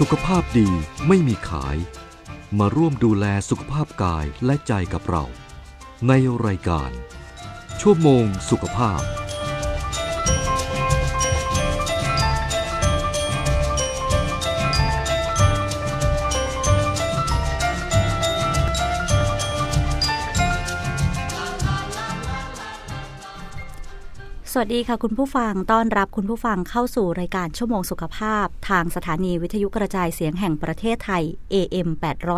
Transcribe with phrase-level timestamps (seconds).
[0.00, 0.68] สุขภาพดี
[1.08, 1.76] ไม่มีขาย
[2.58, 5.24] มาร่วมดูแลสุขภาพกายและใจกับเรา
[6.08, 6.12] ใน
[6.46, 6.90] รายการ
[7.80, 9.00] ชั่วโมงสุขภาพ
[24.60, 31.22] วัสดีค่ะคุณผู้ฟัง ต้อนรับคุณผู้ฟังเข้าสู่รายการชั่วโมงสุขภาพ ทางสถานีวิทยุกระจายเสียงแห่งประเทศไทย
[31.54, 31.88] AM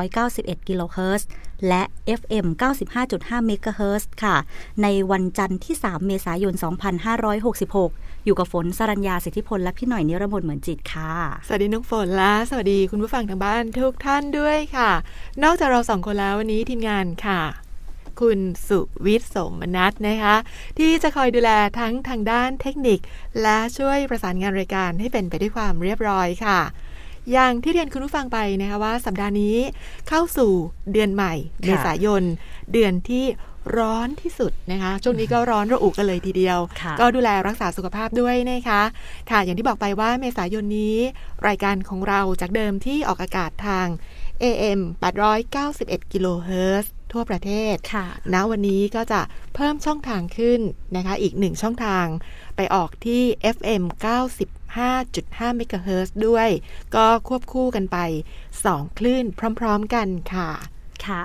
[0.08, 1.26] 891กิโลเฮิรตซ์
[1.68, 1.82] และ
[2.20, 2.46] FM
[2.96, 4.36] 95.5เมกะเฮิรตซ์ค่ะ
[4.82, 6.54] ในวันจันทร์ที่ 3 เมษายน
[7.20, 11.12] 2566 อยู่กับฝนสรัญญาสิทธิพลและพี่หน่อยนิรมนเหมือนจิตค่ะ
[11.46, 14.90] สวัสดีนุกฝนและสวัสดีคุณผู้ฟังทางบ้านทุกท่านด้วยค่ะ
[15.42, 17.67] นอกจากเราสองคนแล้ววันนี้ทีมงานค่ะ
[18.20, 20.36] คุณสุวิทย์สมนัทนะคะ
[20.78, 22.98] ที่จะคอยดูแลทั้งทางด้านเทคนิค
[23.42, 26.60] และช่วยประสานงานรายการให้เป็นไปด้วยความเรียบร้อยค่ะ
[27.32, 29.56] อย่างที่เรียนคุณผู้ฟังไปนะคะว่าสัปดาห์นี้
[30.08, 30.52] เข้าสู่
[30.92, 32.22] เดือนใหม่เมษายน
[32.72, 33.24] เดือนที่
[33.78, 38.82] ร้อนที่สุดนะคะช่วงนี้ก็ร้อนระอุกันเลยทีเดียวค่ะก็ดูแลรักษาสุขภาพด้วยนะคะ
[39.30, 40.96] ค่ะอย่างที่บอกไปว่าเมษายนนี้
[41.48, 43.86] รายการของเราจากเดิมที่ออกอากาศทาง
[44.42, 44.80] AM
[45.46, 49.20] 891กิโลเฮิรตซ์ ทั่วประเทศค่ะณวันนี้ก็จะ
[49.54, 50.60] เพิ่มช่องทางขึ้น
[50.96, 52.06] นะคะ อีกหนึ่งช่องทาง
[52.56, 53.22] ไปออกที่
[53.56, 53.82] FM
[54.74, 56.48] 95.5เมกะเฮิรตซ์ด้วย
[56.94, 57.98] ก็ควบคู่กันไป
[58.52, 59.24] 2 คลื่น
[59.58, 60.50] พร้อม ๆ กันค่ะ
[61.06, 61.22] ค่ะ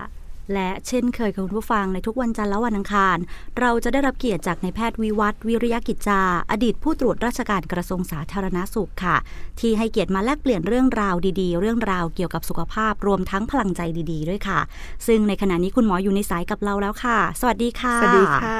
[0.53, 3.17] และเช่นเคยค่ะคุณผู้ฟังในทุกวันจันทร์และวันอังคาร
[3.59, 9.17] เราจะได้รับเกียรติจากนายแพทย์วิวัฒน์วิริยกิจจา อดีตผู้ตรวจราชการกระทรวงสาธารณสุขค่ะ
[9.59, 14.59] ที่ให้เกียรติมาแลกเปลี่ยนเรื่องราวดีๆ เรื่องราวเกี่ยวกับสุขภาพรวมทั้งพลังใจดีๆ ด้วยค่ะ
[15.07, 18.59] ซึ่งในขณะนี้คุณหมออยู่ในสายกับเราแล้วค่ะ สวัสดีค่ะสวัสดีค่ะ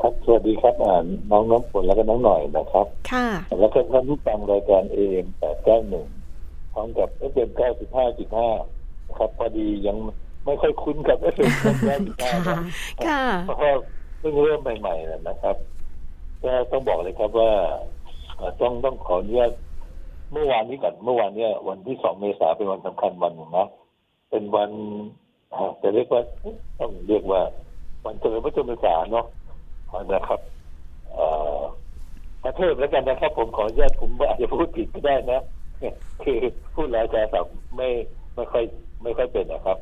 [0.00, 0.96] ครับสวัสดีครับอ่า
[1.30, 3.26] น้องน้ำฝนแล้วก็น้องหน่อยนะครับ ค่ะ
[3.60, 5.26] แล้วก็ท่านผู้ฟังรายการ AM
[6.00, 9.96] 891พร้อมกับ FM 95.5นะครับพอดียัง
[10.44, 12.58] ไม่ค่อยคุ้นกับ FM 95ค่ะนะ
[13.06, 13.72] ค่ะเพราะว่า
[14.18, 15.56] เพิ่งเริ่มใหม่ๆนะนะครับ
[16.44, 17.52] ก็ต้องบอกเลยครับว่า
[18.36, 19.52] เอ่อต้องต้องขออนุญาต
[20.32, 23.66] เมื่อวานนี้ก่อนเมื่อวานเนี้ยวันที่สองเมษาเป็นวันสำคัญวันหนึ่งนะ
[24.30, 24.70] เป็นวัน
[25.52, 26.22] อ่าจะเรียกว่า
[26.78, 27.40] ต้องเรียกว่า
[28.04, 29.26] วันเฉลิมพระชนมพรรษาเนาะ
[30.12, 30.40] นะครับ
[31.12, 31.26] เอ่
[31.58, 31.60] อ
[32.44, 35.40] ประเทศแล้วกันนะครับ ผมขออนุญาตผมอาจจะพูดผิดก็ได้นะ
[36.22, 36.38] คือ
[36.74, 37.88] พูดแล้วจะแบบไม่
[38.34, 38.64] ไม่ค่อย
[39.02, 39.78] ไม่ค่อยเป็นนะครับ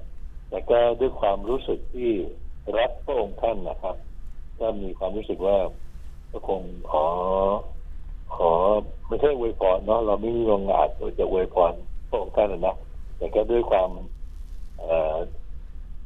[0.53, 2.11] แต่ก็ด้วยความรู้สึกที่
[2.79, 3.97] รักพระองค์ท่านนะครับ
[4.61, 5.57] ก็มีความรู้สึกว่า
[6.31, 7.07] ก็คงขอ
[8.35, 8.51] ขอ
[9.07, 11.73] ไม่ใช่อวยพรเนาะเราไม่มีโรงงานจะอวยพร
[12.09, 12.77] พระองค์ท่านนะนะ
[13.19, 13.91] แต่ก็ด้วยความ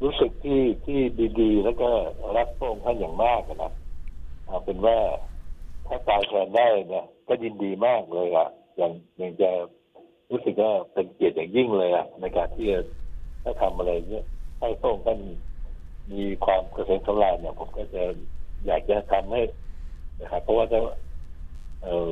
[0.03, 1.01] รู้สึกที่ที่
[1.41, 1.91] ดีๆ แล้วก็
[2.37, 3.73] รักพระองค์ท่านอย่างมากนะ
[4.47, 4.99] เอาเป็นว่า
[5.87, 9.51] ถ้าตายแทนได้เนี่ยก็ยินดีมากเลยอะอย่างอย่างจะ
[10.31, 12.81] รู้สึกว่าเป็นเกียรติอย่างยิ่งเลยอะในการที่จะ
[13.43, 14.25] ถ้าทำอะไรเนี่ย
[14.61, 15.19] ให้พระองค์ท่าน
[16.13, 18.03] มีความเกษมสำราญเนี่ยผมก็จะ
[18.67, 19.43] อยากจะทำให้
[20.21, 20.81] นะครับเพราะว่าถ้า
[21.83, 22.09] เออ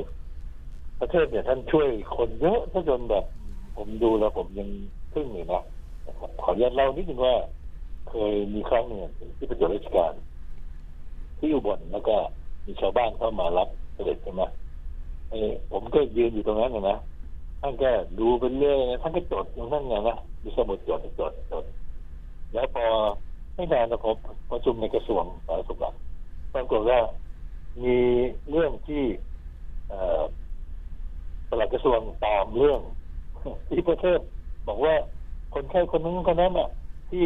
[0.99, 3.25] ประเทศเนี่ยท่านช่วยคนเยอะถ้าจนแบบ
[3.77, 4.69] ผมดูแล้วผมยัง
[5.13, 5.61] ทึ่งเลยนะ
[6.05, 7.35] นะขออนุญาตเล่านิดนึงว่า
[8.09, 8.99] เคยมีครั้งหนึ่ง
[9.37, 10.13] ที่เป็นตรวจราชการ
[11.39, 12.15] ที่อุบลแล้วก็
[12.65, 14.43] มีชาวบ้านเข้ามารับเสด็จใช่ไหม
[15.29, 15.37] ไอ้
[15.71, 16.97] ผมก็ยืนอยู่ตรงนั้นนะนะ
[17.61, 17.89] ท่านก็
[18.19, 21.63] ดูไปเรื่อยนะท่านก็จดตรงนั้นไงนะมีสมุดจดจดจด
[22.53, 22.85] แล้วพอ
[23.55, 24.17] ไม่นานนะครับ
[24.49, 25.77] ประชุมในกระทรวงสาธารณสุข
[26.53, 26.99] ปรากฏว่า
[27.83, 27.97] มี
[28.49, 29.03] เรื่องที่
[31.49, 32.81] ปลัดกระทรวงตามเรื่อง
[33.69, 34.19] ที่ประเทศ
[34.67, 34.95] บอกว่า
[35.53, 36.69] คนไข้คนนั้นคนนั้นอะ
[37.09, 37.25] ที่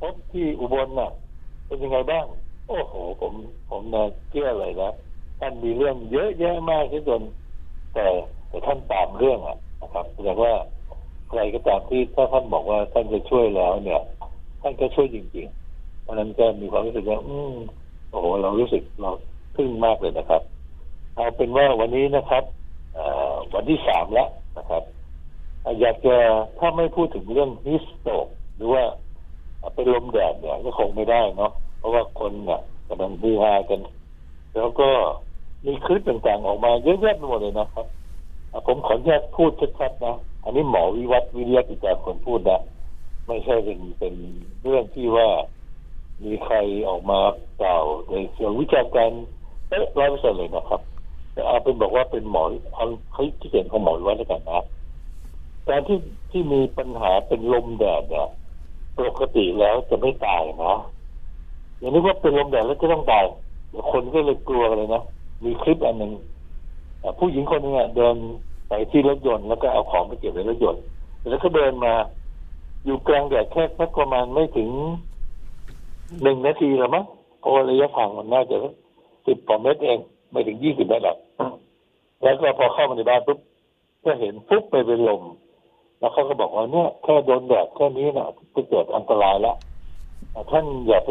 [0.00, 1.10] พบที่อุบลน่ะ
[1.66, 2.26] เป็นยังไงบ้าง
[2.68, 3.32] โอ้โห ผม
[3.70, 4.90] ผมน่ะเชื่อเลยนะ
[5.40, 7.22] ท่านมีเรื่องเยอะแยะมากที่จน
[7.94, 8.06] แต่
[8.48, 10.54] แต่ท่านตามเรื่องอะนะครับแสดงว่า
[11.28, 14.00] ใครก็ตามที่ถ้าท่านบอกว่าท่านจะช่วยแล้วเนี่ย
[14.60, 17.56] ท่านก็ช่วยจริงๆเพราะนั้นก็มีความรู้สึกว่า อืม
[18.10, 19.10] โอ้โหเรารู้สึกเรา
[19.56, 20.42] ทึ่งมากเลยนะครับ
[21.14, 22.44] เอาเป็นว่าวันนี้นะครับ
[23.54, 24.28] วันที่สามแล้ว
[24.58, 24.82] นะครับ
[25.80, 26.14] อยากจะ
[26.58, 28.82] ถ้าไม่พูดถึงเรื่องฮิสโตกหรือว่า
[29.74, 33.80] เป็นลมแดดเนี่ยก็คงไม่ได้เนาะเพราะว่าคนเนี่ยกำลังบูฮากัน
[34.56, 34.88] แล้วก็
[35.66, 37.86] มีคลิปต่างๆออกมาเยอะแยะไปหมดเลยนะครับ
[38.66, 39.50] ผมขออนุญาตพูด
[39.80, 42.60] ชัดๆนะ อันนี้หมอวิวัฒน์วิริยะกิจจาคนพูดนะ
[43.28, 44.14] ไม่ใช่เป็นเป็น
[44.62, 45.28] เรื่องที่ว่า
[46.24, 46.56] มีใคร
[46.88, 47.20] ออกมา
[47.60, 49.10] กล่าวในเชิงวิจารณ์กัน
[49.68, 50.80] เป๊ะร้อยเปอร์เซ็นต์เลยนะครับ
[51.32, 52.44] แต่เอาเป็นบอกว่าเป็นหมอ
[52.74, 54.60] เอาเขาที่เขียนของหมอวิวัฒน์แล้วกันนะ
[55.68, 55.98] การที่
[56.30, 58.28] ที่มีปัญหาเป็นลมแดดเนี่ย
[58.98, 60.74] ปกติแล้วจะไม่ตายนะ
[61.78, 63.24] อย่างนี้ว่าเป็นลมแดดแล้วจะต้องตาย
[63.92, 65.02] คนก็เลยกลัวเลยนะ
[65.44, 66.12] มีคลิปอันหนึ่ง
[67.18, 68.16] ผู้หญิงคนหนึงอะเดิน
[68.68, 70.82] ไปที่รถยนต์แล้วก็เอาของไปเก็บในรถยนต์
[71.28, 71.92] แล้วก็เดินมา
[72.84, 74.70] อยู่กลางแดดแค่สักประมาณไม่ถึง
[76.22, 77.04] หนึ่งนาทีหรอมั้ง
[77.40, 78.56] เพราะระยะทางมันน่าจะ
[79.26, 79.98] สิบกว่าเมตรเอง
[80.30, 81.18] ไม่ถึงยี่สิบเมตรหรอก
[82.22, 83.38] แล้วก็พอเข้ามาในบ้านปุ๊บ
[84.04, 85.22] ก็เห็นปุ๊บไปเป็นลม
[85.98, 89.56] แล้วเขาก็บอกว่าเนี่ยแค่โดนแดดแค่นี้นะจะเกิดอันตรายแล้ว
[90.50, 91.10] ท่านอย่าไป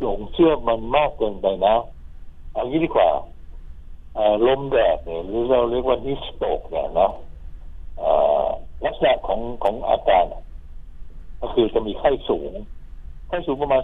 [0.00, 1.74] หลงเชื่อมันมากเกินไปนะ
[2.52, 3.08] เอางี้ดีกว่า
[4.46, 7.10] ลมแดดเนี่ยหรือเราเรียกว่านิสโตกเนี่ยนะ
[8.84, 10.24] ลักษณะของของอาการ
[11.40, 12.52] ก็คือจะมีไข้สูง
[13.28, 13.82] ไข้สูงประมาณ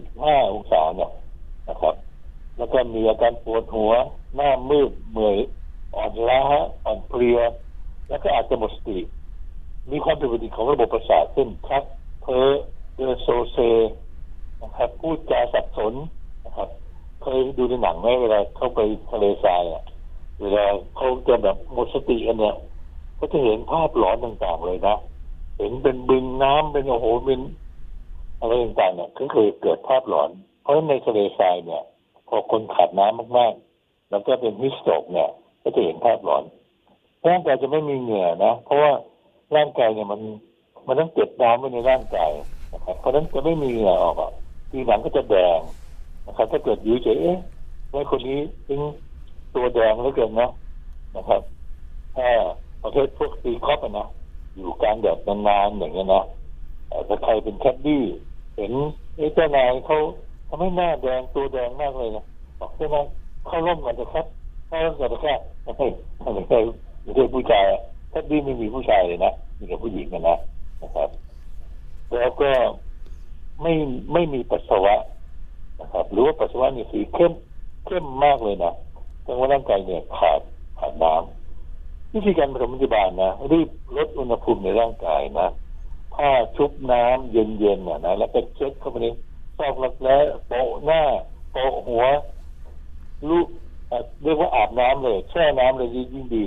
[0.00, 1.10] 40.5 องศาเนี่ย
[1.68, 1.94] นะครับ
[2.56, 3.92] แล้วก็มีอาการปวดหัว
[4.34, 5.36] หน้ามืดเมื่อย
[5.94, 6.42] อ่อนล้า
[6.84, 7.38] อ่อนเพลีย
[8.08, 8.98] แล้วก็อาจจะหมดสติ
[9.90, 11.84] มีความผิดปกติของระบบประสาทเช่นชัก
[12.22, 12.50] เพ้อ
[12.94, 13.58] เดินโซเซ
[14.62, 15.94] นะครับพูดจาสับสน
[16.44, 16.68] นะครับ
[17.22, 18.80] เคยดูในหนังไหมเวลาเข้าไป
[19.10, 19.84] ทะเลทรายอะ
[20.40, 20.64] เวลา
[20.96, 22.56] เขาจะแบบหมดสติกันเนี่ย
[23.18, 24.96] ก็จะเห็นภาพหลอนต่างๆเลยนะ
[25.58, 27.40] เห็นเป็นบึงน้ำเป็นโอ้โหเป็น
[28.40, 30.30] อะไรต่างๆเนี่ยก็คือเกิดภาพหลอน
[30.62, 31.82] เพราะในทะเลทรายเนี่ย
[32.28, 35.28] พอคนขาดน้ำมากๆ แล้วก็เป็น heat stroke เนี่ย
[35.62, 36.44] ก็จะเห็นภาพหลอน
[37.26, 38.92] ร่างกายจะไม่มีเหงื่อนะเพราะว่า
[39.56, 40.20] ร่างกายเนี่ยมัน
[40.86, 42.30] มันต้องเก็บน้ำไว้ในร่างกาย
[42.72, 44.32] นะครับเพราะนั้นจะไม่มีเหงื่อออกอะ
[44.70, 45.60] ทีหลังก็จะแดง
[46.26, 47.38] นะครับ ถ้าเกิดอยู่เฉยเอ๊ะ
[47.92, 48.80] ว่าคนนี้ถึง
[49.54, 50.50] ตัวแดงแล้วเกินนะ
[51.16, 51.42] นะครับ
[52.16, 52.28] ถ้า
[52.82, 54.08] ประเภทพวกตีกอล์ฟนะ
[54.56, 56.22] อยู่กลางแดดนานๆอย่างเงี้ยนะ
[56.88, 58.02] เอ่อถ้าใครเป็นแคดดี้
[58.56, 58.72] เห็น
[59.16, 59.96] เอ้เจ้านายเขา
[60.48, 62.24] ทำให้หน้าแดงตัวแดงมากเลยนะ
[62.60, 63.04] บอกเจ้านาย
[63.46, 64.26] เข้าร่มกันเถอะครับ
[64.68, 65.86] เข้าร่มกันเถอะครับไม่ใช่
[66.34, 66.58] ไม่ใช่
[67.02, 67.64] ไม่ใช่ผู้ชาย
[68.10, 70.36] แคดดี้ไม่มีผู้ชายเลยนะมีแต่ผู้หญิงกันนะ
[70.82, 71.08] นะครับ
[72.14, 72.50] แล้วก็
[73.62, 73.72] ไม่
[74.12, 74.94] ไม่มีปัสสาวะ
[75.80, 77.32] นะครับหรือว่าปัสสาวะนี่สีเข้ม
[77.86, 78.72] เข้มมากเลยนะ
[79.22, 80.40] แสดงว่าร่างกายเนี่ยขาด
[80.78, 81.43] ขาดน้ำ
[82.14, 85.48] วิธีการปฐมพยาบาลนะรีบลดอุณหภูมิในร่างกายนะ
[86.14, 89.06] ผ้าชุบน้ำเย็นๆน่ะนะแล้วก็เช็ดเข้าไปใน
[89.58, 90.16] ซอกรักแร้
[90.48, 91.02] โปะหน้า
[91.52, 92.04] โปะหัว
[93.30, 93.46] ลูก
[94.22, 96.44] เรียกว่าอาบน้ำเลยแช่น้ำเลยยิ่งดี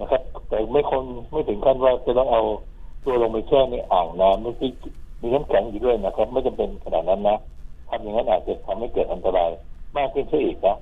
[0.00, 2.42] นะครับ แต่ไม่คนไม่ถึงขั้นว่าจะต้องเอา
[3.04, 4.70] ตัวลงไปแช่ในอ่างน้ำไม่ที่
[5.20, 7.36] มีน้ำแข็งอยู่ด้วยนะครับ ไม่จำเป็นขนาดนั้นนะ
[7.88, 9.50] ทำอย่างนั้นอาจจะทำให้เกิดอันตราย
[9.96, 10.76] มากขึ้นซะอีกนะ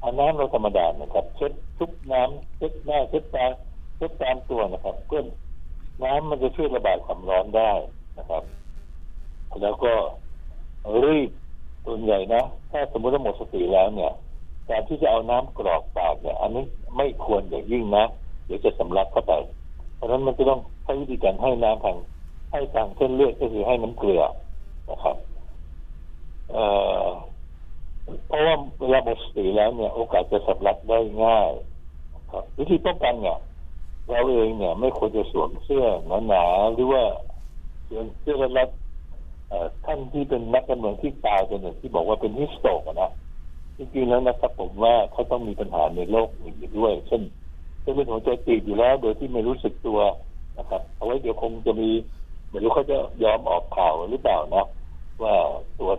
[0.00, 3.46] เอาน้ำเราธรรมดานะครับ เช็ดทุกน้ำเช็ดหน้าเช็ดตา
[3.96, 5.24] เช็ดตามตัวนะครับเพื่อ
[6.04, 7.72] น้ำมันจะช่วยระบายความร้อนได้
[8.18, 8.42] นะครับ
[9.62, 9.92] แล้วก็
[11.04, 11.30] รีบ
[11.86, 14.12] ส่วนใหญ่นะถ้าสมมติว่าหมดสติแล้วเนี่ย
[14.70, 16.64] การที่จะเอาน้ำกรอกปากเนี่ย อันนี้
[16.96, 18.04] ไม่ควรอย่างยิ่งนะ
[18.46, 19.34] เดี๋ยวจะสำลักเข้าไป
[19.94, 21.96] เพราะฉะนั้นมันจะต้องใช้วิธีการให้น้ำทาง
[22.52, 24.22] ให้ทางเส้นเลือดก็คือให้น้ำเกลือ
[24.90, 25.16] นะครับ
[26.52, 26.64] เอ่
[27.06, 27.08] อ
[28.26, 31.50] เพราะว่าเวลาหมดสติแล้วเนี่ย โอกาสจะสำลักได้ง่าย
[32.32, 33.38] ครับวิธีป้องกันเนี่ย
[34.10, 35.84] เราเองเนี่ย ไม่ควรจะสวมเสื้อ
[36.28, 37.02] หนาๆหรือว่า
[37.84, 38.68] เสื้อเสื้อรัด
[39.84, 43.10] ท่านที่เป็นนักการเมืองที่ตายเป็นอย่างที่บอกว่าเป็นฮิสโตกนะ
[43.76, 47.22] จริงๆแล้วนะครับผมว่าเขาต้องมีปัญหาในโลกอื่นด้วย เช่น
[47.80, 50.00] เส้นเลือดหัวใจตีบอยู่แล้ว โดยที่ไม่รู้สึกตัว
[50.58, 51.90] นะครับ เอาไว้เดี๋ยวคงจะมี
[52.50, 54.64] ไม่รู้เขาจะยอมออกข่าวหรือเปล่านะ
[55.22, 55.34] ว่า
[55.78, 55.98] ตรวจ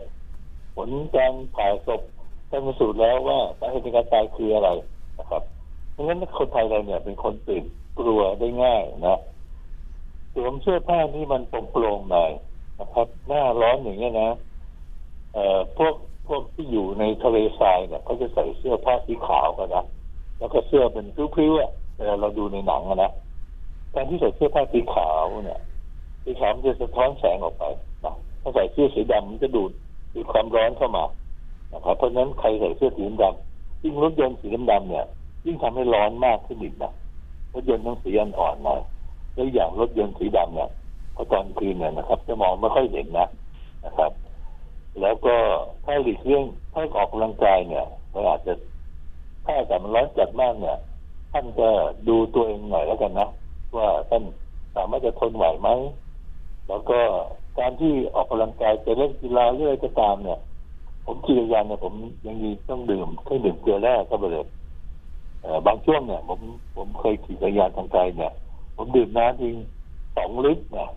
[0.75, 2.02] ผลการผ่าศพ
[2.49, 4.69] ชันสูตรแล้วว่าสาเหตุการตายคืออะไร
[5.19, 5.44] นะครับ
[5.92, 7.64] เพราะฉะนั้นคนไทยเราเนี่ยเป็นคนตื่น
[7.99, 9.19] กลัวได้ง่ายนะ
[10.33, 12.31] สวมเสื้อผ้าที่มันโปร่งๆหน่อย
[12.80, 14.30] นะครับ หน้าร้อนอย่างเงี้ยนะ
[15.33, 15.95] เอ่อพวก
[16.28, 19.83] พวกที่อยู่ในทะเลทรายเนี่ยเขาจะใส่เสื้อผ้าสีขาวกันนะ
[20.38, 23.11] แล้วก็เสื้อเป็นพริ้วๆอะเวลาเราดูในหนังนะ
[23.95, 25.61] การที่ใส่เสื้อผ้าสีขาวเนี่ย
[26.23, 27.64] สีขาวมันจะสะท้อนแสงออกไป
[28.06, 29.71] นะถ้าใส่เสื้อสีดำมันจะดูด
[30.13, 31.06] ดูดความร้อนเข้ามา
[31.73, 35.06] นะครับเพราะฉะนั้นใครใส่เสื้อสีดำยิ่งรถยนต์สีดำเนี่ย
[35.45, 36.92] ยิ่งทำให้ร้อนมากขึ้นอีกนะ
[37.54, 38.81] รถยนต์ต้องสีอ่อนหน่อย
[39.33, 40.69] แล้วอย่างรถยนต์สีดำเนี่ย
[41.16, 43.28] พอตอนคืนเนี่ยนะครับ จะมองไม่ค่อยเห็นนะ
[43.85, 44.11] นะครับ
[45.01, 45.35] แล้วก็
[45.85, 48.54] ถ้าหลีกเลี่ยงถ้าออกกำลังกายเนี่ยเราอาจจะ
[49.45, 50.78] ถ้าอากาศมันร้อนจัดมากเนี่ย
[51.31, 51.69] ท่านก็
[52.07, 53.28] ดูตัวเองหน่อยแล้วกันนะ
[53.78, 54.23] ว่าท่าน
[54.75, 55.69] สามารถจะทนไหวไหม
[56.68, 56.99] แล้วก็
[57.58, 60.40] การที่ออกกำลังกายจะเล่นกีฬาเรื่อยก็ตามเนี่ย
[61.06, 61.94] ผมขี่จักรยานเนี่ยผม
[62.26, 64.46] ยังมีต้องดื่มเครื่องดื่มเกลือแร่เข้าไปเลย
[65.42, 66.40] เบางช่วงเนี่ยผม
[66.76, 68.32] ผมเคยขี่จักรยานทางไกลเนี่ย
[68.76, 69.56] ผมดื่มน้ำจริง
[70.16, 70.88] สองลิตรนะ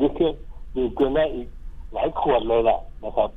[0.00, 0.34] ดื่มเครื่อง
[0.76, 1.48] ดื่มเกลือแร่อีก
[1.92, 3.30] หลายขวดเลยล่ะนะครับ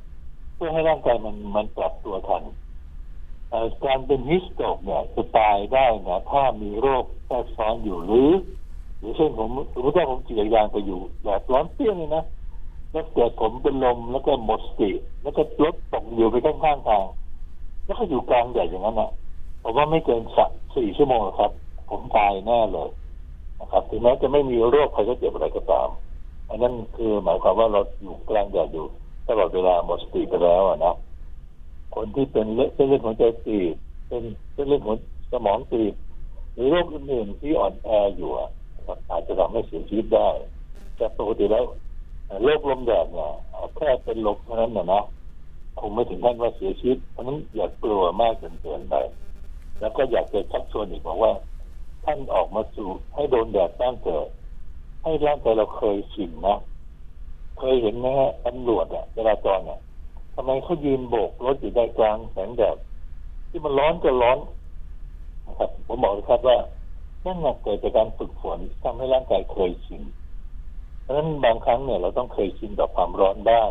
[0.54, 2.42] เพื่อให้ร่างกายมันมันปรับตัวทัน
[3.84, 8.30] การเป็นฮิสโตกเนี่ยจะตายได้นะถ้ามีโรคแทรกซ้อนอยู่หรือ
[8.98, 12.24] หรือเช่นผมสมมติว่าผมขี่จักรยานไปอยู่แดดร้อนเปรี้ยงเลยนะ
[12.92, 14.90] แล้วเกิดผมเป็นลมแล้วก็หมดสติ
[15.22, 17.04] แล้วก็รถตกอยู่ไปข้างทาง
[17.84, 19.10] แล้วก็อยู่กลางแดดอย่างนั้นอะ
[19.62, 21.52] ผมว่าไม่เกินสักสี่ชั่วโมงครับ
[21.90, 22.88] ผมตายแน่เลย
[23.60, 25.88] นะครับถึงแม้จะไม่มีโรคภัยไข้เจ็บอะไรก็ตาม
[26.48, 28.86] อันนั้นคือหมายความว่าเราอยู่กลางแดดอยู่
[29.28, 30.94] ตลอดเวลาหมดสติไปแล้วอะนะ
[31.94, 33.74] คนที่เป็นเส้นเลือดหัวใจตีบ
[34.08, 34.94] เป็นเส้นเลือดหัว
[35.32, 35.94] สมองตีบ
[36.54, 38.30] หรือโรคอื่นๆที่อ่อนแออยู่
[39.10, 40.28] อาจจะทำให้เสียชีวิตได้
[40.96, 41.64] แต่ปกติแล้ว
[42.44, 43.30] โรคลมแดดเนี่ย
[43.76, 45.02] แค่เป็นลมเท่านั้นนะนะ
[45.78, 48.94] คงไม่ถึงขั้นว่าเสียชีวิตเพราะนั้นอย่ากลัวมากจนเกินไป
[49.80, 51.32] แล้วก็อยากจะชักชวนอีกบอกว่า
[52.04, 54.26] ท่านออกมาสู่ให้โดนแดดบ้างเถอะ
[55.02, 56.56] ให้ร่างกายเราเคยชินนะ
[57.58, 59.78] เคยเห็นไหมฮะตำรวจอะจราจรอะ
[60.34, 62.76] ทำไมเขายืนโบกรถอยู่ใจกลางแสงแดด
[63.48, 64.38] ที่มันร้อนก็ร้อน
[65.46, 66.58] นะครับผมบอกเลยครับว่า
[67.24, 70.02] นั่นน่ะเกิดจากการฝึกฝนที่ทำให้ร่างกายเคยชิน
[71.08, 73.70] ราะฉะนั้นบางครั้งเนี่ยเราต้องเคยชินกับความร้อนบ้าง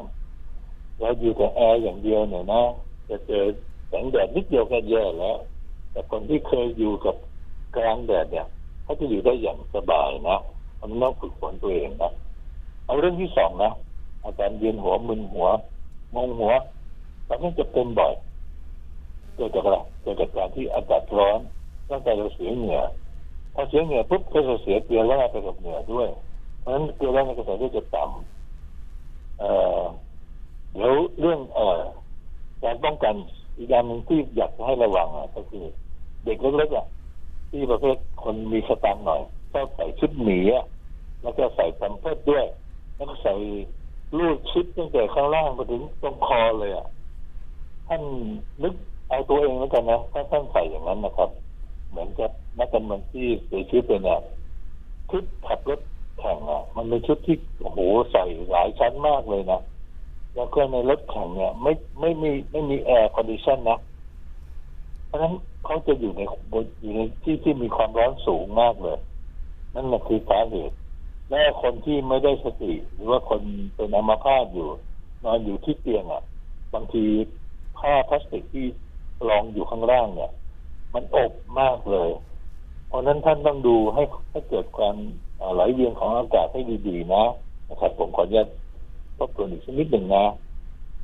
[1.00, 2.64] เราอยู่แต่แอร์อย่างเดียวเนี่ยนะ
[3.10, 3.44] จะเจอ
[3.90, 5.38] แสงแดดนิดเดียวก็แย่แล้ว
[5.92, 7.16] แต่คนที่เคยอยู่กับ
[7.76, 8.48] กลางแดดเนี่ย
[8.84, 10.38] เขาจะอยู่ได้อย่างสบายนะ
[10.80, 12.12] มันต้องฝึกฝนตัวเองนะ
[12.86, 13.72] เอาเรื่องที่สองนะ
[14.24, 15.48] อาการเวียนหัวมึนหัว
[16.16, 16.54] งงหัว
[17.28, 18.14] ตอนนี้จะเป็นบ่อย
[19.36, 21.40] เกิดจากอะไรเกิดจากการที่อากาศร้อน
[21.90, 22.80] ร่างกายเราเสียเหงื่อ
[23.54, 26.08] พอเสียเหงื่อปุ๊บก็จะเสียเกลือแร่ไปกับเหงื่อด้วย
[26.68, 29.50] ราะฉะนั้นเกลือแร่ในกระแสเลือดจะต่ำเอ่
[29.82, 29.84] อ
[30.74, 31.82] เดี๋ยวเรื่องเอ่อ
[32.64, 33.16] การป้องกัน
[33.58, 35.66] อีกอย่างหนึ่งที่อยากให้ระวังอะก็คือ
[36.26, 36.86] เด็กเล็กๆอะ
[37.50, 39.22] ที่ประเภทคนมีสตางค์หน่อย
[39.52, 40.66] ชอบใส่ชุดหมีอะ
[41.22, 42.46] แล้วก็ใส่ Pampers ด้วย
[42.96, 43.34] แล้วก็ใส่
[44.18, 46.88] รูดชุดตั้งแต่ข้างล่างไปถึงตรงคอเลยอะ
[47.88, 48.02] ท่าน
[48.64, 48.76] นึก
[49.10, 51.30] เอาตัวเองแล้วกันนะถ้าท่านใส่อย่างนั้นนะครับ
[51.90, 54.20] เหมือนกับนักการเมืองที่เสียชีวิตไปเนี่ย
[55.12, 55.80] ชุดขับรถ
[56.20, 57.80] แข่งอะ มันเป็นชุดที่โอ้โห
[58.12, 59.62] ใส่หลายชั้นมากเลยนะ
[60.36, 63.80] แล้วก็ในรถแข่งเนี่ย ไม่ไม่มีไม่มี air condition นะ
[65.08, 65.34] เพราะฉะนั้น
[65.66, 66.22] เขาจะอยู่ใน
[66.52, 69.00] บนอยู่ในที่ที่มีความร้อนสูงมากเลย
[69.76, 70.76] นั่นแหละคือสาเหตุ
[71.30, 73.42] และคนที่ไม่ได้สติ หรือว่าคน
[73.76, 74.70] เป็นอัมพาตอยู่
[75.26, 76.24] นอนอยู่ที่เตียงอะ
[76.74, 77.06] บางที
[77.78, 78.66] ผ้าพลาสติกที่
[79.30, 80.32] รองอยู่ข้างล่างเนี่ย
[80.94, 82.10] มันอบมากเลย
[82.88, 84.96] เพราะนั้นท่านต้องดูให้ให้เกิดความ
[85.56, 87.24] ไหลเวียนของอากาศให้ดีๆนะ
[87.70, 88.48] นะครับผมขออนุญาต
[89.18, 90.26] ทบทวนอีกสักนิดหนึ่งนะ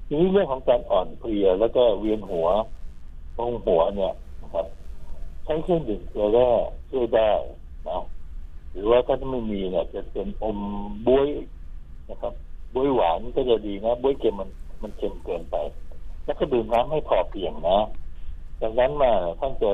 [0.08, 2.48] ทีนี้เรื่องของการอ่อนเพลียแล้วก็เวียนหัว
[3.38, 4.66] ตรงหัวเนี่ยนะครับ
[5.46, 6.50] ใช้เครื่องดื่มเกลือแร่
[6.90, 7.32] ช่วยได้
[7.90, 8.00] นะ
[8.72, 10.60] หรือว่าถ้าไม่มีเนี่ยจะเป็นอม
[11.08, 11.28] บวย
[12.10, 12.34] นะครับ
[12.74, 14.50] บวยหวานก็จะดีนะบวยเค็มมัน
[14.84, 15.56] มันเค็มเกินไป
[16.26, 17.80] แล้วก็ดื่มน้ำให้พอเพียงนะ
[18.62, 19.72] จากนั้นมาท่านจะ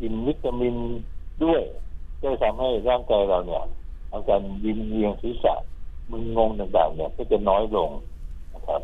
[0.00, 0.74] กินวิตามิน
[1.44, 1.62] ด้วย
[2.20, 3.62] ก็จะทำให้ร่างกายเราเนี่ย
[4.12, 5.54] อาการวินเวียนศีรษะ
[6.10, 7.90] มึนงงต่างๆเนี่ยก็จะน้อยลง
[8.54, 8.82] นะครับ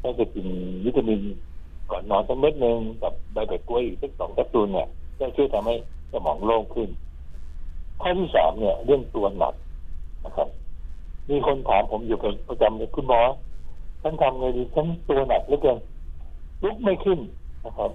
[0.00, 0.46] ถ้าจะกิน
[0.84, 1.20] วิตามิน
[1.90, 4.88] ก่อนนอนสักเม็ดหนึ่งกับใบเบกกล้วยอีกสักสองแคปซูลเนี่ย
[5.18, 5.76] ก็ช่วยทำให้
[6.12, 6.88] สมองโล่งขึ้น
[8.00, 9.54] ข้อที่สามเนี่ยเรื่องตัวหนัก
[10.24, 10.48] นะครับ
[11.30, 13.20] มีคนถามผมอยู่เป็นประจำเลยคุณหมอ
[14.02, 15.78] ฉันทำไงดีฉันตัวหนักเหลือเกิน
[16.62, 17.18] ลุกไม่ขึ้น
[17.64, 17.90] นะครับ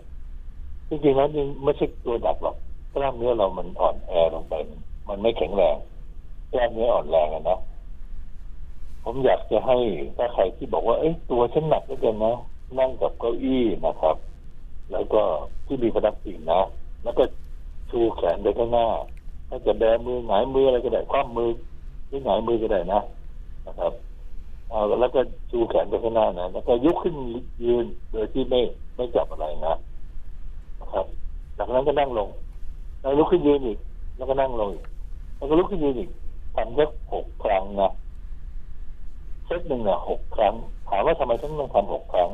[0.89, 2.55] จริงๆแล้วนี่ไม่ใช่ตัวหนักหรอก
[2.93, 4.53] กล้ามเนื้อเรามันอ่อนแอลงไป
[5.09, 5.75] มันไม่แข็งแรง
[6.51, 7.59] กล้ามเนื้ออ่อนแรงอะนะ
[9.03, 9.77] ผมอยากจะให้
[10.17, 12.33] ถ้าใครที่บอกว่า เอ้ยตัวฉันหนักเหลือเกินนะ
[12.79, 14.15] นั่งกับเก้าอี้นะครับ
[14.91, 15.21] แล้วก็
[15.65, 16.61] ที่มีพนักพิงนะ
[17.03, 17.23] แล้วก็
[17.89, 18.87] ชูแขนไปข้างหน้า
[19.49, 21.49] ถ้าจะแบมือหงายมืออะไรก็ได้คว่ำมือ
[22.07, 22.99] หรือหงายมือก็ได้นะ
[23.67, 23.93] นะครับ
[24.69, 27.15] เอาแล้วก็ชูแขนไปข้างหน้านะแล้วก็ยกขึ้น
[27.63, 28.59] ยืนโดยที่ไม่
[28.95, 29.73] ไม่จับอะไรนะ
[30.81, 31.05] นะครับ
[31.57, 32.29] จากนั้นก็นั่งลง
[33.01, 33.77] แล้วลุกขึ้นยืนอีก
[34.17, 34.85] แล้วก็นั่งลงอีก
[35.37, 36.09] แล้วก็ลุกขึ้นยืนอีก
[36.55, 37.91] ทำสักหกครั้งนะ
[39.45, 40.53] เซตหนึ่งเนี่ยหกครั้ง
[40.89, 42.29] ถามว่าทำไมต้องต้องทำหกครั้ง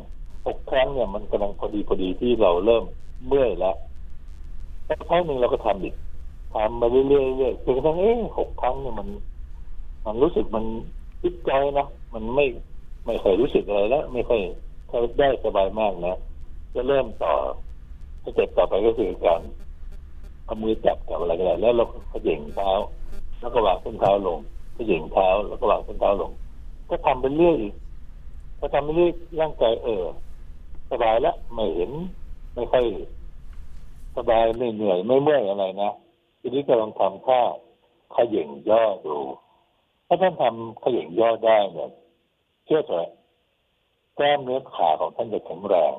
[0.48, 2.84] หกครั้งเนี่ยมันกำลังพอดีพอดีที่เราเริ่ม
[3.28, 3.76] เมื่อยแล้ว
[4.88, 5.96] สักพักหนึ่งเราก็ทำอีก
[6.54, 9.08] ทำมาเรื่อยๆเรื่อยๆจนกระทั่งเอ๊ะหกครั้งเนี่ยมัน
[10.06, 10.66] มันรู้สึกมัน
[11.24, 12.46] จิตใจนะมันไม่
[13.06, 14.42] ไม่เคยรู้สึกอะไรแล้ว ไม่ค่อย
[14.88, 16.16] เขาได้สบายมากนะ
[16.74, 17.34] จะเริ่มต่อ
[18.24, 19.42] สเต็ปต่อไปก็คือการ
[20.46, 22.70] เอามือจับกับอะไรก็ได้แล้วเราก็เขย่งเท้า
[23.40, 24.40] แล้วก็วางส้นเท้าลง
[24.74, 26.32] เขย่งเท้าแล้วก็วางส้นเท้าลง
[26.90, 27.74] ก็ทำไปเรื่อยอีก
[28.58, 30.04] พอทำไปเรื่อยร่างกายเออ
[30.92, 31.92] สบายแล้วไม่เห็น
[32.54, 32.86] ไม่ค่อย
[34.18, 35.92] สบายไม่เหนื่อยไม่เมื่อยอะไรนะ
[36.40, 37.42] ทีนี้ก็ลองทำท่า
[38.16, 39.18] ขย่งย่อดู
[40.08, 41.90] ถ้าท่านทำขย่งย่อได้เนี่ย
[42.66, 43.10] เชื่อเถอะ
[44.18, 45.96] กล้ามเนื้อขาของท่านจะแข็งแรง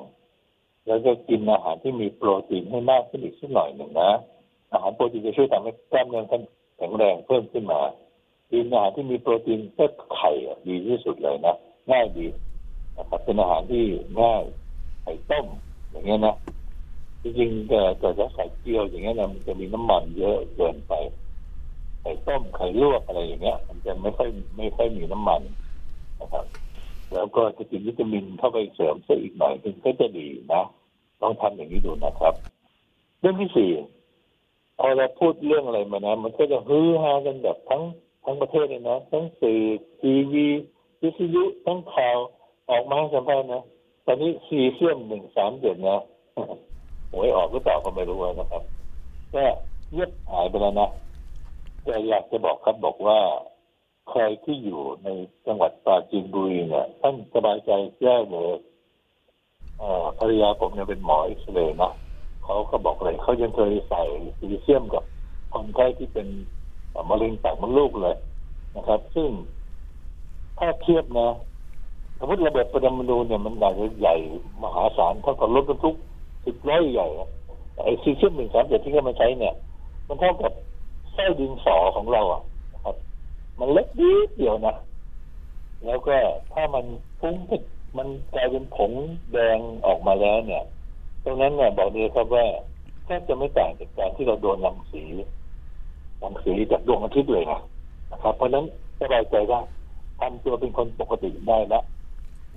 [0.85, 4.11] แล้วจะกินอาหารที่มีโปรตีนให้มากขึ้นอีกสักหน่อยหนึ่งนะ
[4.71, 6.41] อาหารโปรตีนจะช่วยทำให้กล้ามเนื้อท่าน
[6.77, 7.81] แข็งแรงเพิ่มขึ้นมา
[8.51, 10.31] กินอาหารที่มีโปรตีนก็ไข่
[10.67, 11.55] ดีที่สุดเลยนะ
[11.91, 12.25] ง่ายดี
[12.97, 13.83] นะครับเป็นอาหารที่
[14.21, 14.43] ง่าย
[15.01, 15.45] ไข่ต้ม
[15.91, 16.35] อย่างเงี้ยนะ
[17.21, 20.93] จริงๆแต่ถ้าใส่เกี๊ยวอย่างเงี้ยนะมันจะมีน้ำมันเยอะเกินไป
[22.07, 25.41] ถข่ต้มไข่ลวกอะไรอย่างเงี้ย มันจะไม่ค่อยไม่ค่อยมีน้ำมัน
[26.21, 26.45] นะครับ
[27.13, 30.61] แล้วก็จะกินวิตามินเข้าไปเสริมซะอีกหน่อยถึงก็จะดีนะ
[31.21, 32.33] ต้องทำอย่างนี้ดูนะครับ
[33.19, 33.69] เรื่องที่สี่
[34.77, 37.81] พอเราพูดเรื่องอะไรมานะ มันก็จะฮือฮากันแบบทั้ง
[38.23, 39.61] ทั้งประเทศเลยนะทั้งสื่อ
[39.99, 40.47] ทีวี
[41.01, 42.17] วิทยุทั้งข่าว
[42.69, 43.63] ออกมาให้สัมภาษณ์นะ
[44.05, 46.01] ตอนนี้ซีเซียมหนึ่งสามเจ็ดนะ
[47.11, 48.63] หวยออกหรือเปล่าก็ไม่รู้นะครับ
[49.33, 49.45] ก็
[49.91, 50.89] เงียบหายไปแล้วนะ
[51.83, 53.19] แต่อยากจะบอกครับบอกว่า
[54.09, 55.09] ใครที่อยู่ใน
[55.45, 57.71] จังหวัดปราจีนบุรีเนี่ยท่านสบายใจ
[58.05, 58.53] ได้เลย
[60.17, 61.91] ภรรยาผมเนี่ยเป็นหมออ็กซเรย์นะ
[62.49, 64.03] เขาก็บอกเลยเขายังเคยใส่
[64.37, 65.03] ซีเซียมกับ
[65.53, 66.27] คนไข้ที่เป็น
[67.09, 68.15] มะเร็งปากมดลูกเลย
[68.75, 69.29] นะครับ ซึ่ง
[70.57, 71.29] ถ้าเทียบนะ
[72.19, 74.15] สมมติระเบิดประดมนูเนี่ยมันอาจจะใหญ่
[74.63, 75.95] มหาศาลเท่ากับรถบรรทุก
[76.45, 77.07] สิบร้อยใหญ่
[77.83, 79.55] ไอซีเซียมหนึ่งสามเจ็ดที่เขามาใช้เนี่ย
[80.07, 80.51] มันเท่ากับ
[81.13, 82.41] ไส้ดินสอของเราอะ
[82.73, 82.95] นะครับ
[83.59, 84.75] มันเล็กนิดเดียวนะ
[85.85, 86.15] แล้วก็
[86.53, 86.85] ถ้ามัน
[87.19, 87.35] ฟุ้ง
[87.97, 88.91] มันกลายเป็นผง
[89.31, 90.63] แดงออกมาแล้วเนี่ย
[91.27, 92.45] ตรงนั้นเนี่ยบอกเลยครับว่า
[93.05, 95.03] แทบจะไม่ต่างจากการที่เราโดนรังสี
[96.23, 97.59] รังสีจากดวงอาทิตย์เลยนะ
[98.11, 98.65] นะครับ เพราะฉะนั้น
[98.99, 99.59] สบายใจได้
[100.19, 101.83] ทำตัวเป็นคนปกติได้แล้ว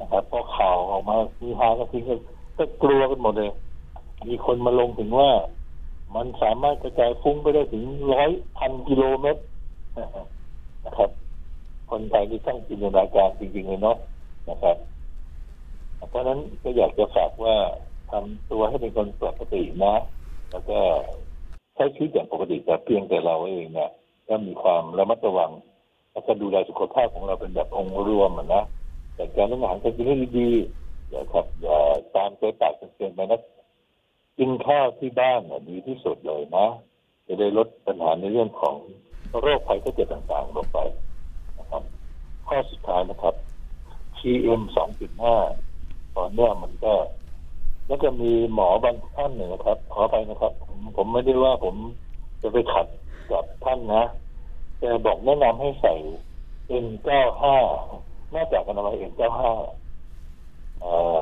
[0.01, 2.15] นะครับพอข่าวออกมามีฮาก็ทิ้งก็
[2.59, 3.51] ก็กลัวกันหมดเลย
[4.29, 5.31] มีคนมาลงถึงว่า
[6.15, 9.43] มันสามารถกระจายฟุ้งไปได้ถึงร้อยพันกิโลเมตร
[10.85, 11.11] นะครับ
[11.91, 13.97] คนไทยที่ต้องจินตนาการจริงๆเลยเนาะ
[14.51, 14.77] นะครับ
[16.09, 17.57] เพราะฉะนั้นก็อยากจะฝากว่า
[18.11, 19.95] ทำตัวให้เป็นคนปกตินะ
[20.51, 20.79] แล้วก็
[21.75, 23.91] ใช้ชีวิตอย่างปกติแต่เพียงแต่เราเองเนี่ย
[24.29, 25.51] ก็มีความระมัดระวัง
[26.13, 28.63] แล้วก็ดูแลสุขภาพของเราเป็นแบบองค์รวมนะ
[29.15, 31.79] แต่การเรื่องอาหารการกินให้ดีๆอย่าครับอย่า
[32.15, 33.41] ตามใจปากจนเกินไปนะ
[34.39, 36.67] กินข้าวที่บ้านเนี่ยดีที่สุดเลยนะ
[37.27, 38.77] จะได้ลดปัญหาในเรื่องของ
[39.41, 40.79] โรคภัยไข้เจ็บต่างๆลงไป
[41.59, 41.83] นะครับ
[42.49, 43.35] ข้อสุดท้ายนะครับ
[44.17, 44.63] PM
[45.39, 46.95] 2.5 ตอนเนี้ยมันก็
[47.91, 51.75] แล้วก็มีหมอบางท่านเนี่ยนะครับ ขอไปนะครับ ผมผมไม่ได้ว่าผม
[52.43, 52.87] จะไปขัด
[53.31, 54.03] กับท่านนะ
[54.79, 55.95] แต่บอกแนะนำให้ใส่
[56.85, 57.45] N95
[58.33, 59.43] หน้ากากอนามัย N95
[60.81, 61.21] เอ่อ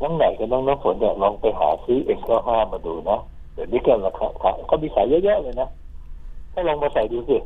[0.00, 3.18] น้องไหนกับน้องน้ำฝนเนี่ยลองไปหาซื้อ N95 มาดูนะ
[3.54, 5.68] เดี๋ยวนี้ก็ราคาขายเขามีขายเยอะๆเลยนะ
[6.52, 7.36] ถ้าลองมาใส่ดูสิ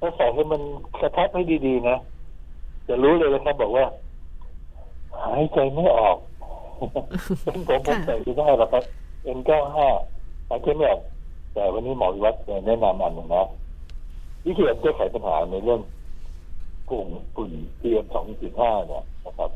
[0.00, 0.60] ถ้าใส่ให้มัน
[1.00, 1.96] กระทับให้ดีๆนะ
[2.88, 3.84] จะรู้เลยนะครับบอกว่า
[5.22, 6.16] หายใจไม่ออก
[7.44, 8.84] เป็นผมผมใส่ไม่ได้หรอกครับ
[9.36, 9.78] N95
[10.48, 11.02] หายใจไม่ออก
[11.54, 13.44] แต่วันนี้หมอวิวัฒน์แนะนำอันหนึ่งนะ
[14.46, 15.80] วิธีการแก้ไขปัญหาในเรื่อง
[16.90, 18.06] กลุ่มฝุ่น PM
[18.46, 19.50] 2.5เนี่ยนะครับ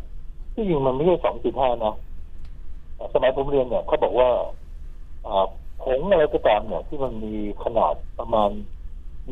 [0.54, 1.16] ที่จริงมันไม่ใช่
[1.50, 1.94] 2.5 นะ
[3.14, 4.30] สมัยผมเรียนเนี่ยเขาบอกว่า
[5.26, 5.46] อ่า
[5.84, 8.50] ผงอะไรก็ตามเนี่ย ที่มันมีขนาดประมาณ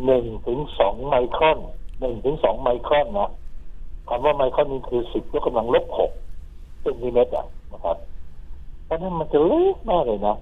[0.04, 1.58] หนึ่งถึงสองไมครอน
[2.00, 3.30] หนึ่งถึงสองไมครอนนะ
[4.08, 6.10] คำว่าไมครอนนี่คือสิบยกกำลังลบหก
[6.80, 7.96] เซนติเมตรอะ นะครับ
[8.84, 10.36] เพราะนั้นมันจะเล็กมากเลยนะ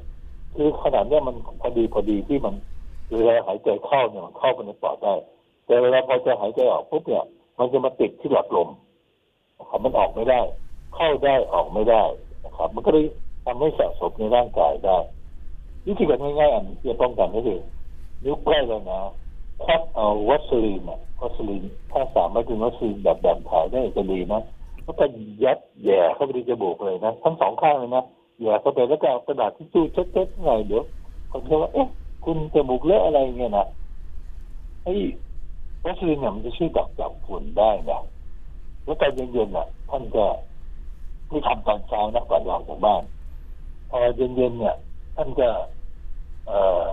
[0.55, 2.55] คือขนาดเนี้ยมันพอดีพอดีที่มัน
[3.17, 5.15] เวลาหายใจเข้าเนี่ยมันเข้าไปในปอดได้
[5.67, 7.25] แต่เวลาพอจะหายใจออกปุ๊บเนี่ย
[7.59, 8.69] มันจะมาติดที่หลอดลม
[9.59, 10.41] นะครับมันออกไม่ได้
[10.95, 12.03] เข้าได้ออกไม่ได้
[12.45, 13.05] นะครับ มันก็เลย
[13.45, 14.99] ทำให้สะสมในร่างกายได้
[15.87, 17.61] วิธีการง่ายๆอันที่จะป้องกันก็คือ
[18.25, 19.01] นิ้วใกล้เลยนะ
[19.65, 24.43] ควักเอาวัสลีนอะวัสลีนถ้าสามารถเป็นวัสลีนแบบแบบถ่ายได้จะดีนะ
[24.85, 25.05] แล้วก็
[25.45, 28.05] ยัดแย่เข้าไปในจมูกเลยนะทั้งสองข้างเลยนะ
[28.41, 30.85] แย่เข้าไปแล้วก็เอากระดาษทิชชู่เช็ดๆหน่อยเดี๋ยว
[31.31, 31.89] คนจะว่าเอ๊ะ
[32.25, 33.67] คุณจมูกเลอะอะไรเงี้ยนะ
[34.83, 34.95] ไอ้
[35.85, 38.01] วัสลีนเนี่ยมันจะช่วยดับจับฝุ่นได้นะ
[38.85, 40.25] แล้วตอนเย็นๆอะท่านก็
[41.31, 43.03] ไม่ทำตอนเช้านะก่อนออกจากบ้าน
[43.91, 44.77] พอเย็นๆเนี่ย
[45.17, 45.49] ท่านก็
[46.47, 46.87] เอ่อ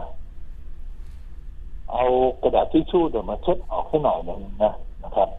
[1.91, 2.03] เอา
[2.41, 4.73] กระดาษทิชชู่เดี๋ยวมาเช็ดออกให้หน่อยนึงนะ
[5.03, 5.29] นะครับ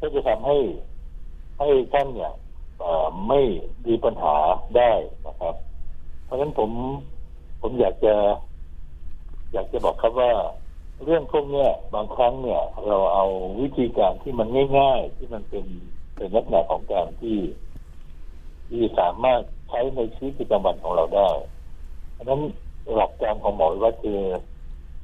[0.00, 0.56] ก็จะทำให้
[1.58, 2.32] ให้ท่านเนี่ย
[3.28, 3.40] ไม่
[3.86, 4.36] มีปัญหา
[4.76, 4.92] ได้
[5.26, 5.54] นะครับ
[6.24, 6.70] เพราะฉะนั้นผม
[7.60, 8.14] ผมอยากจะ
[9.52, 10.32] อยากจะบอกครับว่า
[11.04, 13.24] เรื่องพวกนี้บางครั้งเนี่ย เราเอา
[13.60, 15.64] วิธีการที่มันง่าย ๆ ที่มันเป็น
[16.16, 17.38] เป็นลักษณะของการที่
[18.68, 21.30] ที่สามารถใช้ในชีวิตประจำวันของเราได้
[22.12, 22.40] เพราะฉะนั้น
[22.94, 24.20] หลักการของหมอวิวัฒน์คือ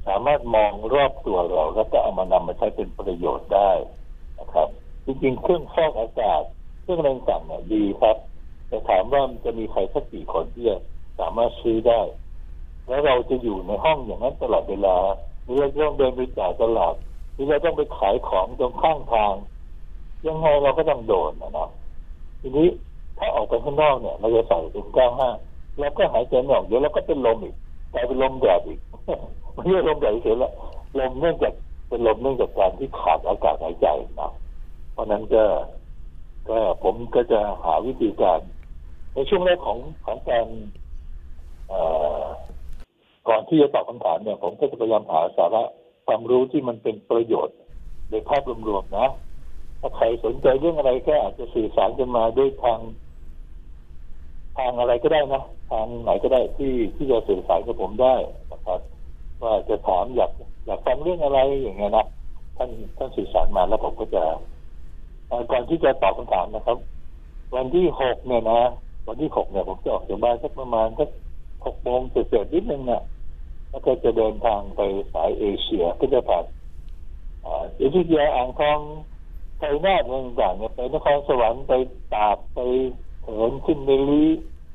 [0.07, 3.71] สามารถมองรอบตัวเรา แล้วก็เอามานำมาใช้เป็นประโยชน์ได้
[4.39, 4.69] นะครับ
[5.05, 6.43] จริงๆ เครื่องฟอกอากาศ
[6.81, 8.17] เครื่องแรงสั่งเนี่ยดีครับ
[8.67, 10.77] แต่ถามว่ามันจะมีใครสักกี่คนที่จะ
[11.19, 12.01] สามารถซื้อได้
[12.87, 14.97] แล้วเราจะอยู่ในห้องอย่างนั้นตลอดเวลา
[15.43, 16.95] หรือเราต้องเดินไปจ่ายตลาด
[17.33, 19.33] หรือเราต้องไปขายของตรงข้างทาง
[20.27, 21.69] ยังไงเราก็ต้องโดนนะ
[22.41, 22.67] ทีนี้
[23.17, 25.29] ถ้าออกไปข้างนอกเนี่ยเราจะใส่เป็นเก้าห้า
[25.79, 27.55] เราก็หายใจไม่ออกเดี๋ยวเราก็เป็นลมอีก
[27.93, 28.79] กลายเป็นลมแดดอีก
[29.53, 30.51] ไม่ใช่ลมแดดเฉยละ
[30.99, 31.53] ลมเนื่องจาก
[31.87, 33.87] เป็นลมเนื่องจากการที่ขาดอากาศหายใจ
[34.21, 34.31] นะ
[34.93, 35.43] เพราะนั้นก็
[36.49, 38.39] ก็ผมก็จะหาวิธีการ
[39.13, 40.45] ในช่วงแรกของของการ
[43.27, 45.63] ก่อนที่จะตอบคำถามเนี่ย ผมก็จะพยายามหาสาระ
[46.05, 47.57] ความรู้ที่มันเป็นประโยชน์
[48.11, 49.07] ในภาพรวมๆนะ
[49.79, 52.79] ถ้าใครสนใจเรื่องอะไรก็อาจจะสื่อสารกันมาด้วยทาง
[54.57, 58.15] ทางอะไรก็ได้นะ ทางไหนก็ได้ที่ที่จะสื่อสารกับผมได้
[58.51, 58.79] นะครับ
[59.43, 60.31] ว่าจะถามอยาก
[60.65, 62.05] อยากฟังเรื่องอะไรอย่างเงี้ยนะ
[62.57, 64.23] ท่านท่านสื่อสารมาแล้วผมก็จะ
[65.51, 66.77] ก่อนที่จะตอบคำถามนะครับ
[67.55, 68.61] วันที่หกเนี่ยนะ
[69.07, 71.09] วันที่หกเนี่ยผมจะออกจากบ้านสักประมาณสัก
[71.65, 73.03] หกโมงเศษนิดนึงเนี่ย
[73.69, 74.81] แล้วก็จะเดินทางไป
[75.13, 76.45] สายเอเชียก็จะผ่าน
[77.43, 78.79] อ่าอยุธยอ่างทอง
[79.57, 81.73] ไทยนาทอะไรต่างๆเนี่ยไปนครสวรรค์ไป
[82.13, 82.59] ตากไป
[83.23, 84.23] เหินขึ้นเมลี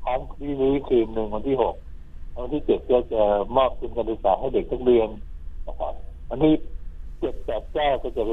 [0.03, 1.75] ค้างที่นี้คืนหนึ่งวันที่หก
[2.41, 3.23] วันที่เจ็ดก็จะ
[3.55, 5.09] มอบทุนการศึกษาให้เด็กนักเรียน
[5.67, 5.93] นะครับ
[6.29, 6.53] วันที่
[7.19, 8.31] เจ็ดแปดเก้าก็จะไป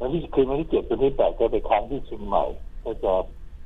[0.00, 2.44] วันที่คืนวันที่เจ็ดวันที่แปดก็ไปค้างที่เชียงใหม่
[2.84, 3.12] ก็จะ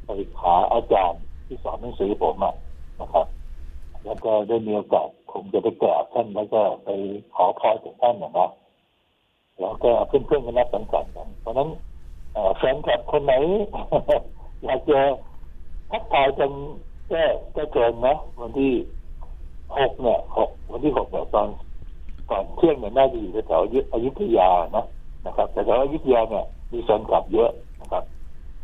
[0.06, 2.54] ไปหาอาจารย์ที่สอนหนังสือผมอะ
[3.00, 3.26] นะครับ
[4.04, 6.88] แล้วก็ได้มีโอกาสคงจะไปกราบท่านแล้วก็ไป
[7.34, 8.50] ขอพรจากท่านนะครับ
[9.60, 11.68] แล้วก็เพื่อนๆก็นัดสังสรรค์กันเพราะนั้น
[12.58, 13.34] แฟนคลับคนไหน
[14.64, 15.00] อยากจะ
[15.90, 16.50] ทักทายกัน
[17.12, 17.22] ก็
[17.56, 18.72] ก็เกินนะวันที่
[19.78, 21.48] หกเนี่ยหกวันที่หกเนี่ยตอน
[22.30, 24.84] ก่อนเที่ยงเนี่ยน่าจะอยู่แถวอยุธยานะ
[25.26, 28.04] นะครับ แต่แถวอยุธยาเนี่ยมีแฟนคลับเยอะนะครับ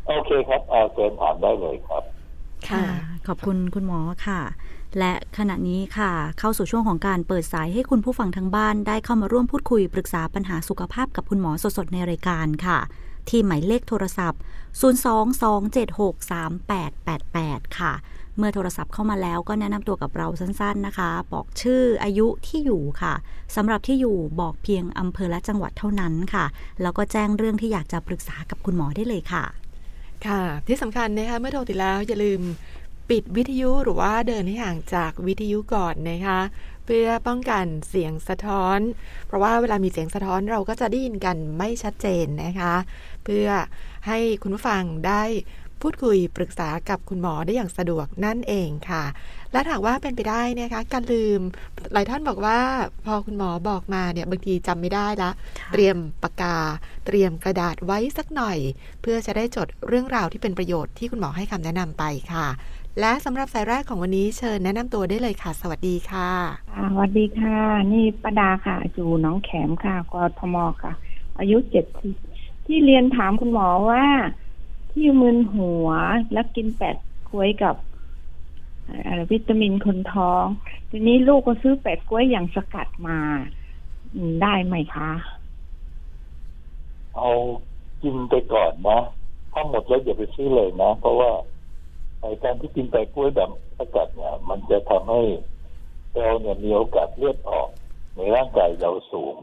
[0.05, 2.03] โอเคครับเอาเชิญถามได้เลยครับ
[2.69, 2.85] ค่ะ
[3.27, 4.41] ขอบคุณคุณหมอค่ะ
[4.99, 12.79] และขณะนี้ค่ะ เข้าสู่ช่วงของการเปิดสายให้คุณผู้ฟังทางบ้าน ได้เข้ามาร่วมพูดคุยปรึกษาปัญหาสุขภาพกับคุณหมอสดๆในรายการค่ะ
[13.29, 14.41] ที่หมายเลขโทรศัพท์
[14.81, 17.93] 022763888 ค่ะ
[18.41, 23.13] เมื่อโทรศัพท์เข้ามาแล้วก็แนะนำตัวกับเราสั้นๆนะคะ บอกชื่ออายุที่อยู่ค่ะ
[23.55, 26.45] สำหรับที่อยู่บอกเพียงอำเภอและจังหวัดเท่านั้นค่ะ
[26.81, 29.43] แล้วก็แจ้งเรื่องที่อยากจะปรึกษากับคุณหมอได้เลยค่ะ
[30.25, 32.41] ค่ะ ที่สำคัญนะคะเมื่อโทรติดแล้วอย่าลืม
[33.09, 36.39] ปิดวิทยุหรือว่าเดินให้ห่างจากวิทยุก่อนนะคะ
[36.85, 38.79] เพื่อป้องกันเสียงสะท้อน
[39.27, 42.75] เพราะว่าเวลามีเสียงสะท้อนเราก็จะได้ยินกันไม่ชัดเจนนะคะ
[43.23, 43.47] เพื่อ
[44.07, 45.23] ให้คุณผู้ฟังได้
[45.81, 49.03] พูดคุยปรึกษากับคุณหมอได้อย่างสะดวกนั่นเองค่ะ
[49.51, 51.41] และหากว่าเป็นไปได้นะคะการลืม
[51.93, 52.59] หลายท่านบอกว่า
[53.05, 55.31] พอคุณหมอบอกมาเนี่ยบางทีจำไม่ได้ละ
[55.73, 56.57] เตรียมปากกา
[57.05, 58.57] เตรียมกระดาษไว้สักหน่อย
[59.01, 62.47] เพื่อจะได้จดเรื่องราวที่เป็นประโยชน์ที่คุณหมอให้คำแนะนำไปค่ะ
[62.99, 66.29] และสำหรับสายแรกของวันนี้เชิญแนะนำตัวได้เลยค่ะ สวัสดีค่ะ
[66.71, 67.57] ค่ะสวัสดีค่ะ
[67.91, 70.93] นี่ประดาค่ะอยู่หน้องแขมค่ะกทมค่ะ
[71.39, 72.13] อายุเจ็ดที่
[72.65, 74.03] ที่เรียนถามคุณหมอว่า
[74.91, 75.87] ที่มึนหัว
[76.33, 76.95] แล้วกินแปด
[77.29, 77.75] กล้วยกับ
[79.05, 80.45] อะไรวิตามินคนท้อง
[80.89, 83.19] ทีนี้ลูกก็ซื้อแปดกล้วยอย่างสกัดมา
[84.41, 85.11] ได้ไหมคะ
[87.15, 87.29] เอา
[88.03, 88.99] กินไปก่อนนะ
[89.53, 91.31] ถ้าหมดแล้วอย่าไปซื้อเลยนะ เพราะว่า
[92.21, 95.21] ไอการที่กินไปดกล้วยแบบสกัดเนี่ย มันจะทำให้
[96.13, 97.69] เราเนี่ยมีโอกาสเลือดออก
[98.15, 99.37] ในร่างกายเราสูง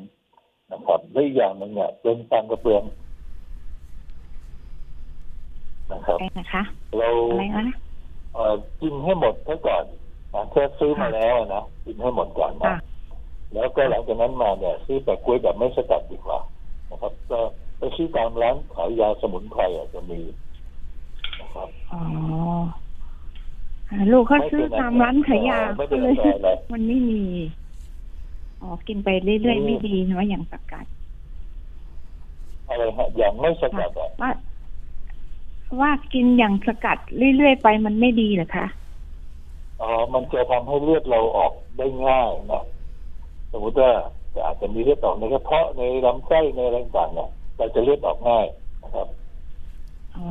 [0.73, 2.83] นะครับและอีกอย่างหนึ่งเนี่ยเป็นตังกระเบือง
[5.93, 6.63] นะครับได้นะคะ
[6.99, 7.65] เราอะไรนะ
[8.35, 9.85] เอ่อกินให้หมดซะก่อน
[10.35, 12.77] นะแค่ซื้อมาแล้วนะกินให้หมดก่อนนะค่ะ
[13.55, 16.41] แล้วก็หลังจากนั้นมาเนี่ยซื้อแต่กล้วยแบบไม่สกัดดีกว่า
[16.91, 17.39] นะครับ ก็
[17.79, 20.21] ไปซื้อตามร้านขายยาสมุนไพรอาจจะมี
[21.41, 22.01] นะครับอ๋อ
[23.91, 27.23] อ่าลูกเขาซื้อตามร้านขายยาไม่เป็ก็นเลอัยนตรายอะไรมันไม่มี
[28.61, 30.87] อ๋อกินไปเรื่อยๆไม่ดีใช่ไหมอย่างสกัด
[32.69, 34.11] อะไรฮะอย่างไม่สกัดอะ
[35.71, 36.99] ว่าว่ากินอย่างสกัด
[37.37, 38.67] เรื่อยๆไปมันไม่ดีเหรอคะ
[39.81, 42.65] อ๋อมันจะทำให้เลือดเราออกได้ง่ายนะ
[43.53, 43.91] สมมติว่า
[44.35, 48.47] จะอาจจะมีเลือดออกในกระเพาะในลำไส้ในอะไรต่างๆเนี่ยเราจะเลือดออกง่าย
[48.83, 49.07] นะครับ
[50.17, 50.29] อ๋อ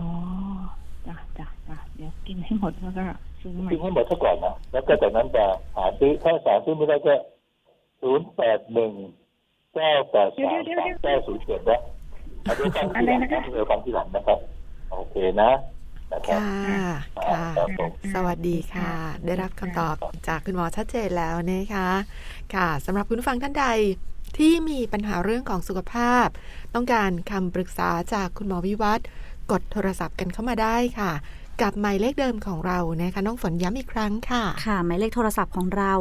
[1.08, 3.06] จ้ะจ้ะจ้ะเดี๋ยวกินให้หมดแล้วก็
[3.42, 5.46] ซื้อใหม่กินให้หมดซะก่อนนะแล้วก็จากนั้นจะ
[5.78, 7.16] หาซื้อถ้าสาซื้อไม่ได้ก็
[8.02, 8.92] ศูนย์แปดหนึ่ง
[9.76, 11.80] เก้าแปดสามสามเก้าศูนย์เจ็ดนะ
[12.44, 14.40] เอาเดี๋ยวฟังที่หลังนะเดี๋ยวฟังที่หลังนะครับ
[14.92, 15.52] โอเคนะ
[16.14, 16.88] นะครับค่ะ
[17.28, 18.92] ค่ะครับผมสวัสดีค่ะ
[19.26, 19.96] ได้รับคำตอบ
[20.28, 21.90] จากคุณหมอชัดเจนแล้วนะคะ
[22.54, 23.68] ค่ะสำหรับคุณผู้ฟังท่านใด
[24.38, 26.28] ที่มีปัญหาเรื่องของสุขภาพ
[26.74, 29.06] ต้องการคำปรึกษาจากคุณหมอวิวัฒน์
[29.52, 31.12] กดโทรศัพท์กันเข้ามาได้ค่ะ
[31.62, 35.94] กับหมายเลขเดิมของเรานะคะน้องฝนย้ำอีกครั้งค่ะ ค่ะหมายเลขโทรศัพท์ของเรา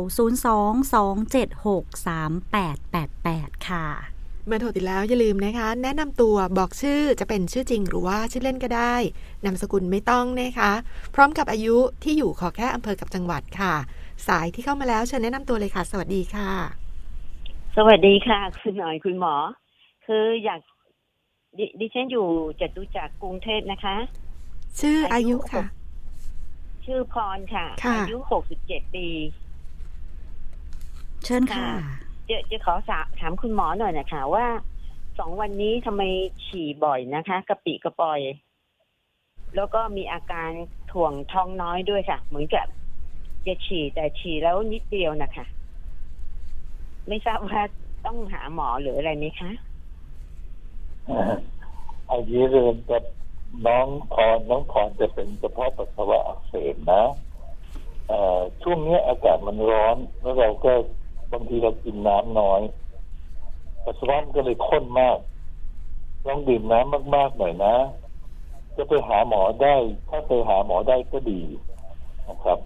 [2.04, 8.94] 022763888 ค่ะเมื่อโทรติดแล้วอย่าลืมนะคะ แนะนำตัวบอกชื่อจะเป็นชื่อจริงหรือว่าชื่อเล่นก็ได้
[9.44, 10.72] นามสกุลไม่ต้องนะคะ
[11.14, 13.74] พร้อมกับอายุที่อยู่ขอแค่อำเภอกับจังหวัดค่ะ
[14.28, 16.50] สายที่เข้ามาแล้วเชิญแนะนำตัวเลยค่ะ สวัสดีค่ะ
[17.76, 19.34] สวัสดีค่ะ คุณหน่อยคุณหมอ
[20.06, 20.60] คืออยาก
[21.58, 22.26] ดดิฉันอยู่
[22.60, 23.96] จตุจักรกรุงเทพนะคะ
[24.80, 25.64] ชื่ออาอายุยุค่ะ
[26.84, 29.06] ชื่อพรค่ะค่ะ อายุหกสิบเจ็ดปี
[31.24, 34.46] เชิญค่ะ จะจะขอสาถามคุณหมอหน่อยนะคะว่า
[35.18, 36.02] สองวันนี้ทำไม
[36.46, 38.20] ฉี่บ่อยนะคะ กระปิกระปอย
[39.56, 40.50] แล้วก็มีอาการ
[40.92, 42.66] ถ่วงท้องน้อยด้วยค่ะ เหมือนกับ
[43.46, 45.46] จะฉี่แต่ฉี่แล้วนิดเดียวนะคะ
[47.08, 47.62] ไม่ทราบว่า
[48.06, 49.50] ต้องหาหมอหรืออะไรไหมคะ
[52.10, 53.02] อันนี้เรียนกับ
[53.66, 57.02] น้องพรน้องพรจะเป็นกระเพาะปัสสาวะอักเสบนะ
[58.62, 60.72] ช่วงนี้อากาศมันร้อน แล้วเราก็
[61.32, 62.60] บางทีเรากินน้ำน้อย
[63.84, 65.18] ปัสสาวะมันก็เลยข้นมาก
[66.26, 67.74] ลองดื่มน้ำมากๆหน่อยนะ
[68.76, 69.74] จะไปหาหมอได้
[70.08, 71.42] ถ้าไปหาหมอได้ก็ดี
[72.28, 72.58] นะครับ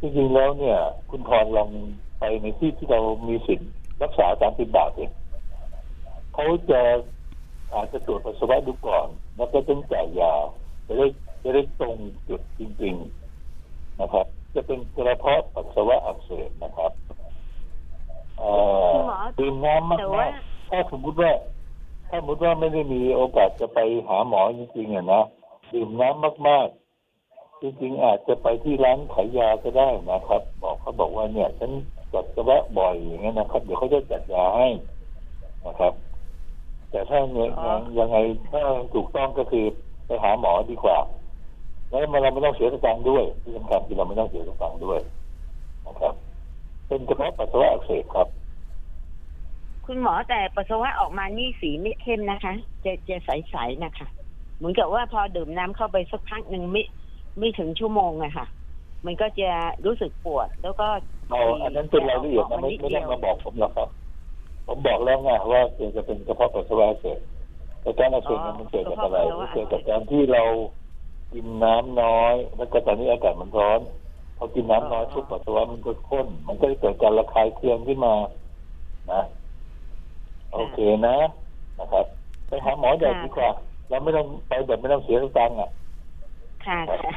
[0.00, 0.78] จริงๆแล้วเนี่ย
[1.10, 1.70] คุณพรลอง
[2.18, 3.70] ไปในที่ที่เรามีสิทธิ์
[4.02, 5.10] รักษาตามสิบบาทเอง
[6.34, 6.80] เขาจะ
[7.72, 10.34] อาจจะตรวจปัสสาวะดูก่อน แล้วก็ต้องจ่ายยา
[10.86, 11.06] จะได้
[11.42, 11.96] จะได้ตรง
[12.28, 12.94] จุดจริง
[13.48, 16.92] ๆนะครับ จะเป็นกระเพาะปัสสาวะอักเสบนะครับ
[18.38, 18.50] เอ่
[18.90, 21.30] อ คุณหมอ ดื่มน้ำมแต่ว่าากๆถ้าสมมติว่า
[22.08, 25.22] ถ้าสมมติว่าไม่ได้มีโอกาสจะไปหาหมอจริงๆอะนะ
[25.72, 31.70] ดื่มน้ำมากๆ จริงๆอาจจะไปที่ร้านขายยาก็ได้นะครับ บอกเขาบอกว่าเนี่ยฉัน
[32.12, 34.68] ปัสสาวะบ่อยอย่างเงี้ยนะครับ เดี๋ยวเขาจะจัดยาให้
[35.66, 35.92] นะครับ
[36.90, 38.16] แต่ถ้าเนี่ยอ๋อ ยังยังไง
[38.50, 38.62] ถ้า
[38.94, 39.64] ถูกต้องก็คือ
[40.06, 40.98] ไปหาหมอดีกว่า
[41.88, 45.00] แล้วมันเราไม่ต้องเสียสตางค์ด้วยที่สำคัญคือเราไม่ต้องเสียสตางค์ด้วย
[45.86, 46.14] นะครับ
[46.86, 48.28] เป็นกระเพาะปัสสาวะอักเสบครับ
[49.86, 54.06] คุณหมอแต่ปัสสาวะออกมานี่สีไม่เข้มนะคะ จะจะใสๆนะคะ
[54.56, 56.82] เหมือนกับว่าพอดื่มน้ำเข้าไปสักพักหนึ่งไม่
[57.38, 58.46] ไม่ถึงชั่วโมงอะค่ะ
[59.06, 59.50] มันก็จะ
[59.86, 60.86] รู้สึกปวด แล้วก็
[61.30, 63.88] เอาอันนั้นเป็นรายละเอียดนะไม่ไม่ต้องมาบอกผมหรอกครับ
[64.66, 67.18] ผมบอกแล้วไงว่าเกิดจะเป็นกระเพาะปัสสาวะอักเสบ
[67.82, 70.42] แต่การอักเสบเนี่ยมันเกิดจากอะไรมันเกิดจากการที่เรา
[71.32, 73.80] กินน้ำน้อย แล้วก็ตอนนี้อากาศมันร้อน
[74.36, 78.14] พอกินน้ำน้อยทุกปัสสาวะมันก็ข้น มันก็จะเกิดการระคายเคืองขึ้นมา
[79.12, 79.22] นะ
[80.52, 81.16] โอเคนะ
[81.78, 82.06] นะครับ
[82.46, 83.50] ไปหาหมอใหญ่ดีกว่า
[83.88, 85.70] เราไม่ต้องไปแบบไม่ต้องเสียสตางค์อะ
[86.66, 87.10] ค่ะค่ะ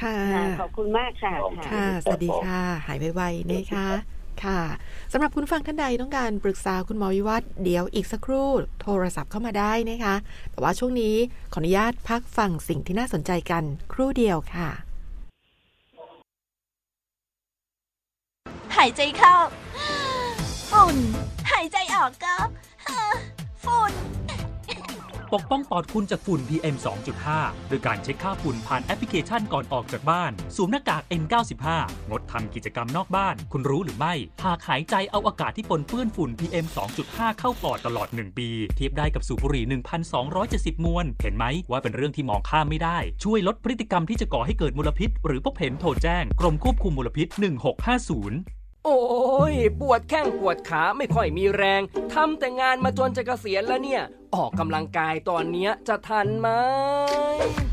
[0.00, 1.32] ค่ะค่ะ ขอบคุณมากค่ะ
[1.70, 3.86] ค่ะ สวัสดีค่ะ หายไวๆนะคะ
[4.44, 4.60] ค่ะ
[5.12, 8.48] สำหรับคุณฟังท่านใดต้องการปรึกษาคุณหมอวิวัฒน์เดี๋ยวอีกสักครู่
[8.82, 10.14] โทรศัพท์เข้ามาได้นะคะ
[10.50, 11.14] แต่ว่าช่วงนี้
[11.52, 14.68] ขออนุญาตพักฟังสิ่งที่น่าสนใจกันครู่เดียวค่ะ
[18.76, 19.34] หายใจเข้า
[20.70, 20.96] ฝุ่น
[21.52, 22.36] หายใจออกก็
[23.64, 23.92] ฝุ่น
[25.36, 26.76] ปกป้องปอดคุณจากฝุ่น PM
[27.22, 31.66] 2.5 โดยการเช็คค่าฝุ่นผ่านแอปพลิเคชันก่อนออกจากบ้าน สวมหน้ากาก N95
[32.10, 36.66] งดทำกิจกรรมนอกบ้าน คุณรู้หรือไม่ หากหายใจเอาอากาศที่ปนเปื้อนฝุ่น PM
[37.02, 39.64] 2.5 เข้าปอดตลอด 1 ปี เทียบได้กับสูบบุหรี่
[40.24, 49.00] 1,270 มวน เห็นไหมว่าเป็นเรื่องที่มองข้ามไม่ได้ ช่วยลดพฤติกรรมที่จะก่อให้เกิดมลพิษ หรือพบเห็นโทรแจ้ง กรมควบคุมมลพิษ 1650 โอ้
[49.52, 51.82] ย ปวดแข้งปวดขาไม่ค่อยมีแรง
[52.14, 54.02] ทำแต่งานมาจนจะเกษียณแล้วเนี่ย
[54.34, 56.48] ออกกำลังกายตอนเนี้ยจะทันไหม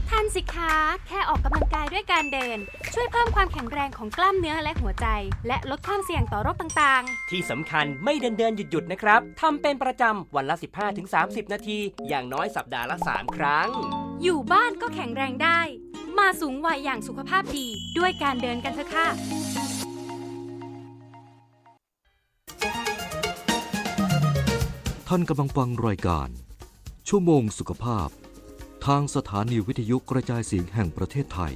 [0.09, 0.73] ทันสิคะ
[1.07, 2.57] แค่ออกกำลังกายด้วยการเดิน
[2.93, 5.07] ช่วยเพิ่มความแข็งแรงของกล้ามเนื้อและหัวใจ
[5.47, 10.55] และลดความเสี่ยงต่อโรคต่างที่สำคัญไม่เดินเดินหยุดหยุดๆนะครับทำเป็นประจำวันละ
[11.03, 15.59] 15-30 นาที อย่างน้อยสัปดาห์ละ 3 ครั้งๆอยู่บ้านก็แข็งแรงได้
[16.17, 17.67] มาสูงวัยอย่างสุขภาพดี
[17.97, 19.07] ด้วยการเดินกันเถอะค่ะ
[25.07, 26.29] ท่านกำลังฟังรายการ
[27.07, 28.09] ชั่วโมงสุขภาพ
[28.85, 31.55] ทางสถานีวิทยุกระจายเสียงแห่งประเทศไทย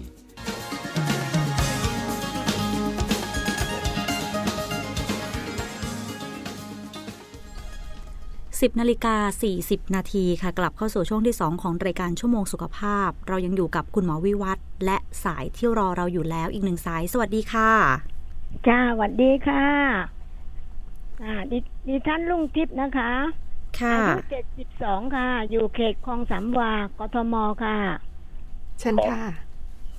[8.63, 9.15] 10นาฬิกา
[9.55, 17.71] 40 นาทีค่ะ กลับเข้าสู่ช่วงที่ 2 ของรายการชั่วโมงสุขภาพ เรายังอยู่กับคุณหมอวิวัฒน์และสายที่รอเราอยู่แล้วอีกหนึ่งสาย สวัสดีค่ะ
[18.67, 20.22] จ้าสวัสดีค่ะ
[21.21, 23.11] อ่าดิดิฉันลุงทิพย์นะคะ
[23.79, 27.77] ค่ะอายุเจ็ดสิบสองค่ะ อยู่เขตคลองสามวากทมค่ะ
[28.79, 29.23] เชิญค่ะ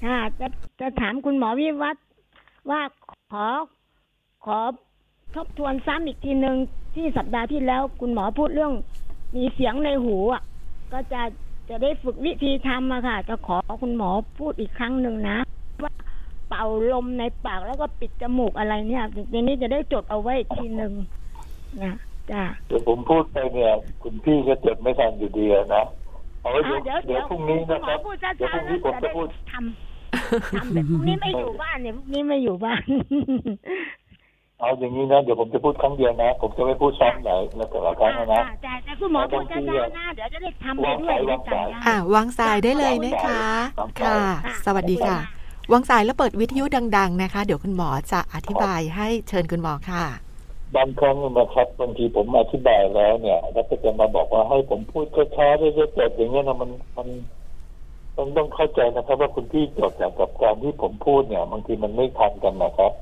[0.04, 0.46] ค่ะ จะ
[0.80, 2.04] จะถามคุณหมอวิวัฒน์
[2.70, 2.80] ว่า
[3.32, 3.46] ขอ
[4.44, 4.58] ขอ
[5.34, 6.56] ทบทวนซ้ำอีกทีหนึ่ง
[6.94, 8.72] ที่สัปดาห์ที่แล้ว คุณหมอพูดเรื่อง
[9.36, 10.42] มีเสียงในหูอะ
[10.92, 11.22] ก็จะ
[11.68, 20.92] จะได้ฝึกวิธีทำอะค่ะ จะขอคุณหมอพูดอีกครั้งหนึ่งนะว่าเป่าลมในปากแล้วก็ปิดจมูกอะไรเนี่ยทีนี้จะได้จดเอาไว้อีกทีหนึ่ง
[21.82, 21.94] นะ
[22.30, 23.70] จ้าเดี๋ยวผมพูดไปเนี่ย
[24.02, 25.84] คุณพี่ก็จดไม่ทันอยู่ดีอะนะ
[26.40, 32.82] เอาไว้เดี๋ยวอ่าเดี๋ยวเดี๋ยวพรุ่งนี้นะหมคอรับพูดเดี๋ยวช้าพรุ่งๆนี้ผมแล้วจะจะได้พูดทำทำแบบพรุ่งนี้ไม่อยู่บ้านเนี่ยพรุ่งนี้ไม่อยู่บ้าน
[34.60, 43.42] เอาอย่างนี้นะเดี๋ยวผมจะพูดครั้งเดียวนะ ผมจะไม่พูดซ้ำหลายแล้วแต่ละครั้งนะอ่าแต่แต่คุณหมอพูดช้าๆนะเดี๋ยวจะได้ทำไปด้วยวางสายได้อ่าวางสายได้เลยนะคะ
[44.00, 44.18] ค่ะ
[44.66, 45.18] สวัสดีค่ะ
[45.72, 46.64] วางสายแล้วเปิดวิทยุ
[46.96, 50.04] ดัง ๆ นะคะ เดี๋ยวคุณหมอจะอธิบายให้เชิญคุณหมอค่ะ
[50.76, 55.72] บางครั้งนะครับบางทีผมอธิบายแล้วเนี่ยแล้วก็จะมาบอกว่าให้ผมพูดช้าๆเรื่อ
[56.08, 57.08] ยๆอย่างเงี้ยนะมันมัน
[58.16, 62.92] ต้องต้องเข้าใจนะครับ ว่าคุณพี่จดจากกับการที่ผมพูดเนี่ยบางทีมันไม่ทันกันนะครับ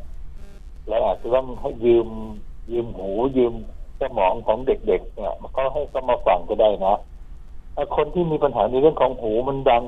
[0.89, 2.09] แล้วอาจจะต้องให้ยืม
[2.73, 3.55] ยืมหูยืม
[4.01, 6.95] สมองของเด็ก ๆ เนี่ยมันก็ให้เขามาฟังก็ได้นะ
[7.97, 9.83] คนที่มีปัญหาในเรื่องของหูมันดัง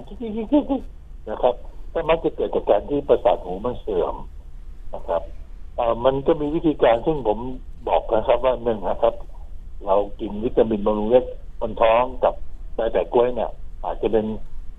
[1.31, 1.55] นะครับ
[1.95, 4.15] ก็มักจะเกิดจากการที่ประสาทหูมันเสื่อม
[4.95, 5.23] นะครับ
[6.05, 7.39] มันก็มีวิธีการซึ่งผม
[7.89, 9.15] บอกนะครับว่าหนึ่งนะครับ
[9.87, 11.25] เรากินวิตามินบำรุงเลือด
[11.61, 12.35] บนท้องกับ
[12.75, 13.51] ใบแปะกล้วยเนี่ย
[13.85, 14.27] อาจจะเป็น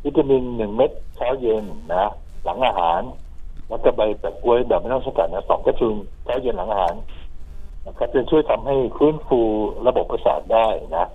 [0.06, 2.12] วิตามินหนึ่งเม็ดเช้าเย็นนะ
[2.44, 3.02] หลังอาหาร
[3.70, 6.96] แล้วก็ใบแปะกล้วยแบบไม่ต้องสกัดนะสองแคปซูลเช้าเย็นหลังอาหาร
[7.88, 9.40] นะครับจะช่วยทำให้ฟื้นฟู
[9.88, 11.06] ระบบประสาทได้นะ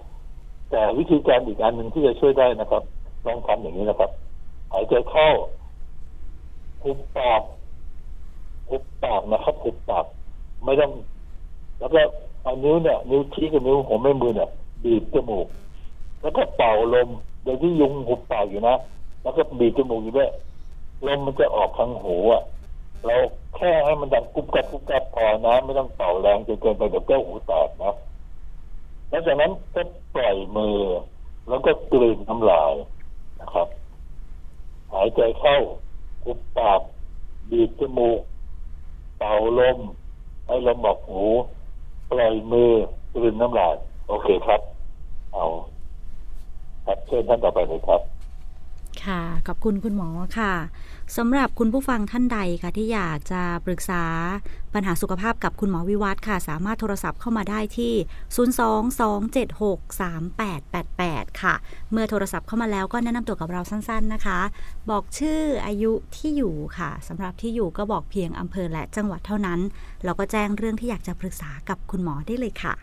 [0.70, 2.82] แต่วิธีการอีกอันหนึ่งที่จะช่วยได้นะครับ
[3.26, 4.10] ลองทำอย่างนี้นะครับ
[4.72, 5.28] หายใจเข้า
[6.82, 7.42] หุบปาก
[8.68, 10.04] หุบปากนะครับหุบปาก
[10.64, 10.92] ไม่ต้อง
[11.78, 12.00] แล้วก็
[12.42, 14.50] เอานิ้วเนี่ย นิ้วชี้กับนิ้วหัวแม่มือเนี่ย
[14.84, 15.46] บีบจมูก
[16.20, 17.08] แล้วก็เป่าลม
[17.42, 18.76] โดยที่ยุงหุบปากอยู่นะ
[19.22, 20.30] แล้วก็บีบจมูกอยู่ด้วย
[21.06, 22.42] ลมมันจะออกทางหูอะ
[23.06, 23.16] เรา
[23.56, 27.94] แค่ให้มันดังกุบกับกุบกับพอนะไม่ต้องเป่าแรงจนเกินไปเดี๋ยวแก้วหูแตกนะ
[29.08, 29.82] แล้วจากนั้นก็
[30.14, 30.78] ปล่อยมือ
[31.48, 32.72] แล้วก็กลืนน้ำลาย
[33.40, 33.68] นะครับ
[34.92, 35.56] หายใจเข้า
[36.24, 36.80] กุบปาก
[37.50, 38.20] บีบจมูก
[39.18, 39.78] เป่าลม
[40.46, 41.24] ให้ลมออกหู
[42.08, 42.70] ปล่อยมือ
[43.12, 43.74] กลืนน้ำลาย
[44.08, 44.60] โอเคครับ
[45.32, 45.44] เอา
[46.86, 48.00] ครับเชิญท่านต่อไปเลยครับ
[49.04, 50.52] ค่ะ ขอบคุณคุณหมอค่ะ
[51.16, 54.04] สำหรับคุณผู้ฟังท่านใดค่ะที่อยากจะปรึกษา
[54.74, 57.94] ปัญหาสุขภาพกับคุณหมอวิวัฒน์ค่ะ สามารถโทรศัพท์เข้ามาได้ที่
[59.98, 61.54] 022763888 ค่ะ
[61.92, 64.40] เมื่อโทรศัพท์เข้ามาแล้วก็แนะนำตัวกับเราสั้นๆนะคะ
[64.90, 69.60] บอกชื่ออายุที่อยู่ค่ะสำหรับที่อยู่ก็บอกเพียงอำเภอและจังหวัดเท่านั้น
[70.04, 72.74] แล้วก็แจ้งเรื่องที่อยากจะปรึกษากับคุณหมอได้เลยค่ะ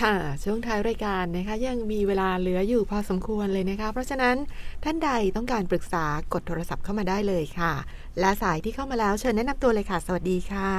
[0.00, 4.36] ค่ะ ช่วงท้ายรายการนะคะยังมีเวลาเหลืออยู่พอสมควรเลยนะคะ เพราะฉะนั้น
[4.84, 7.72] ท่านใดต้องการปรึกษากดโทรศัพท์เข้ามาได้เลยค่ะ
[8.20, 10.70] และสายที่เข้ามาแล้วเชิญแนะนำตัวเลยค่ะ สวัสดีค่ะ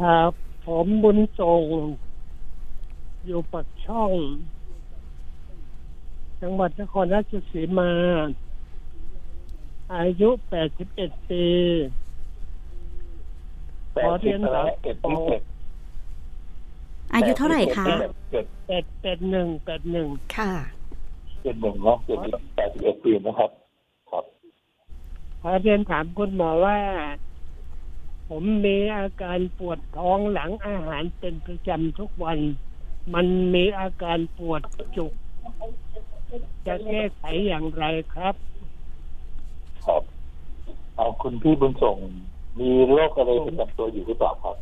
[0.00, 0.32] ครับ
[0.66, 1.64] ผมบุญส่ง
[3.26, 4.12] อยู่ปักช่อง
[6.42, 7.90] จังหวัดนครราชสีมา
[9.94, 10.28] อายุ
[10.78, 11.46] 81 ปี
[13.94, 15.42] ขอเรียนถามเก็บที่เก็บ
[17.14, 17.86] อายุเท่าไหร่คะ
[18.30, 20.52] เจ็ดแปดแปดหนึ่งแปดหนึ่งค่ะ
[21.42, 22.18] เจ็ดหนึ่งเนาะเจ็ด
[22.56, 23.50] แปดสิบเอ็ดปีนะครับ
[24.10, 24.24] ครับ
[25.40, 26.78] ขอเรียนถามคุณหมอว่า
[28.28, 32.38] ผมมีอาการปวดท้องหลังอาหารเป็นประจำทุกวัน
[33.14, 34.62] มันมีอาการปวด
[34.96, 35.12] จุก
[36.66, 38.34] จะแก้ไขอย่างไรครับ
[39.86, 40.02] ครับ
[40.96, 41.96] เอาคุณพี่บุญส่ง
[42.58, 44.56] มีโรคอะไรประจำตัวอยู่หรือเปล่าครับ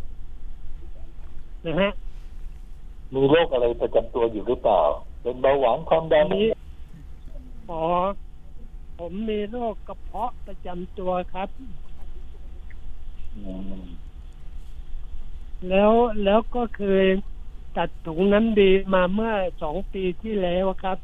[1.65, 1.91] นะฮะ
[3.15, 4.83] มีโรคอะไรประจำตัวอยู่หรือเปล่า
[5.23, 6.47] เป็นเบาหวานความดันนี้
[7.69, 7.85] ขอ
[8.99, 11.49] ผมมีโรคกระเพาะประจำตัวครับ
[13.37, 13.83] อืม
[15.69, 15.93] แล้ว
[16.25, 17.07] แล้วก็เคย
[17.77, 20.99] ตัดถุงน้ำดีมาเมื่อสองปีที่แล้วครับ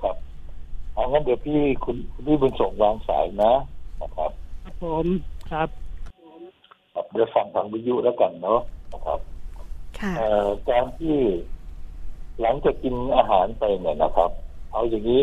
[0.00, 0.16] ครับ
[0.94, 3.52] เอางั้นเดี๋ยวพี่คุณคุณพี่บุญส่งวางสายนะ
[4.00, 4.30] นะครับ
[4.62, 5.06] ครับผม
[5.50, 5.68] ครับ
[6.98, 8.60] ครับเดี๋ยวฟังทางวิทยุแล้วกันเนาะ
[8.92, 9.20] นะครับ
[9.98, 11.16] ค่ะเอ่อการที่
[12.40, 14.30] หลังจากกินอาหารไปเนี่ยนะครับ
[14.72, 15.22] เอาอย่างนี้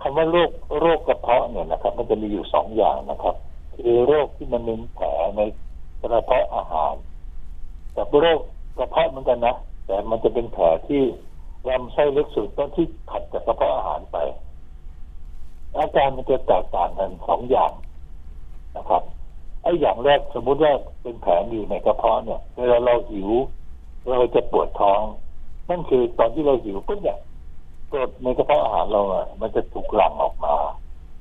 [0.00, 3.34] คำว่าโรคโรคกระเพาะเนี่ยนะครับ มันจะมีอยู่สองอย่างนะครับ
[3.74, 5.40] คือโรคที่มันเป็นแผลใน
[6.00, 6.94] กระเพาะอาหาร
[7.96, 8.40] กับโรค
[8.78, 11.02] กระเพาะเหมือนกันนะแต่มันจะเป็นแผลที่
[11.68, 14.16] ลำไส้เล็กสุดต้นที่ถัดจากกระเพาะอาหารไป
[15.76, 17.72] อาการมันจะแตกต่างกันสองอย่าง
[18.76, 19.02] นะครับ
[19.66, 23.30] ไอ้อย่างแรกสมมุติว่าเป็นแผลอยู่ในกระเพาะเนี่ยเวลาเราหิว
[24.10, 25.00] เราจะปวดท้อง
[25.70, 27.18] นั่นคือตอนที่เราหิวปุ๊บเนี่ย
[27.92, 30.54] กรดในกระเพาะอาหารเราอะมันจะถูกหลั่งออกมา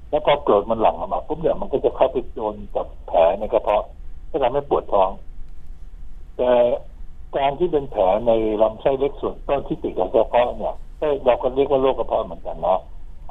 [0.10, 3.84] แล้วพอกรดมันหลั่งออกมาปุ๊บเนี่ยมันก็จะเข้าไปโดนกับแผลในกระเพาะ
[4.30, 5.10] ก็ทำให้ปวดท้อง
[6.38, 6.52] แต่
[7.38, 8.32] การที่เป็นแผลใน
[8.62, 10.76] ลำไส้เล็กส่วนต้นที่ติดกับกระเพาะเนี่ย
[11.26, 12.80] เราก็เรียกว่าโรคกระเพาะเหมือนกันนะ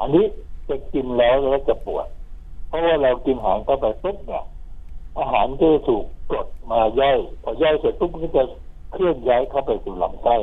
[0.01, 0.25] อันนี้
[0.69, 2.07] จะกินแล้วแล้วจะปวด
[2.69, 4.45] เพราะว่าเรากินอาหารเข้าไปปุ๊บเนี่ย
[5.19, 8.43] อาหารก็จะถูกกดมาย่อยพอย่อยเสร็จปุ๊บมันก็จะ
[8.93, 10.37] เคลื่อนย้ายเข้าไปสู่ลำไส้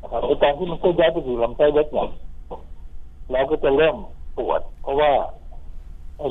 [0.00, 2.08] นะครับไอตอนที่มันเคลื่อนย้ายไปสู่ลำไส้เล็กเนี่ย
[3.32, 3.96] เราก็จะเริ่ม
[4.38, 5.12] ปวด เพราะว่า
[6.18, 6.28] ไอ้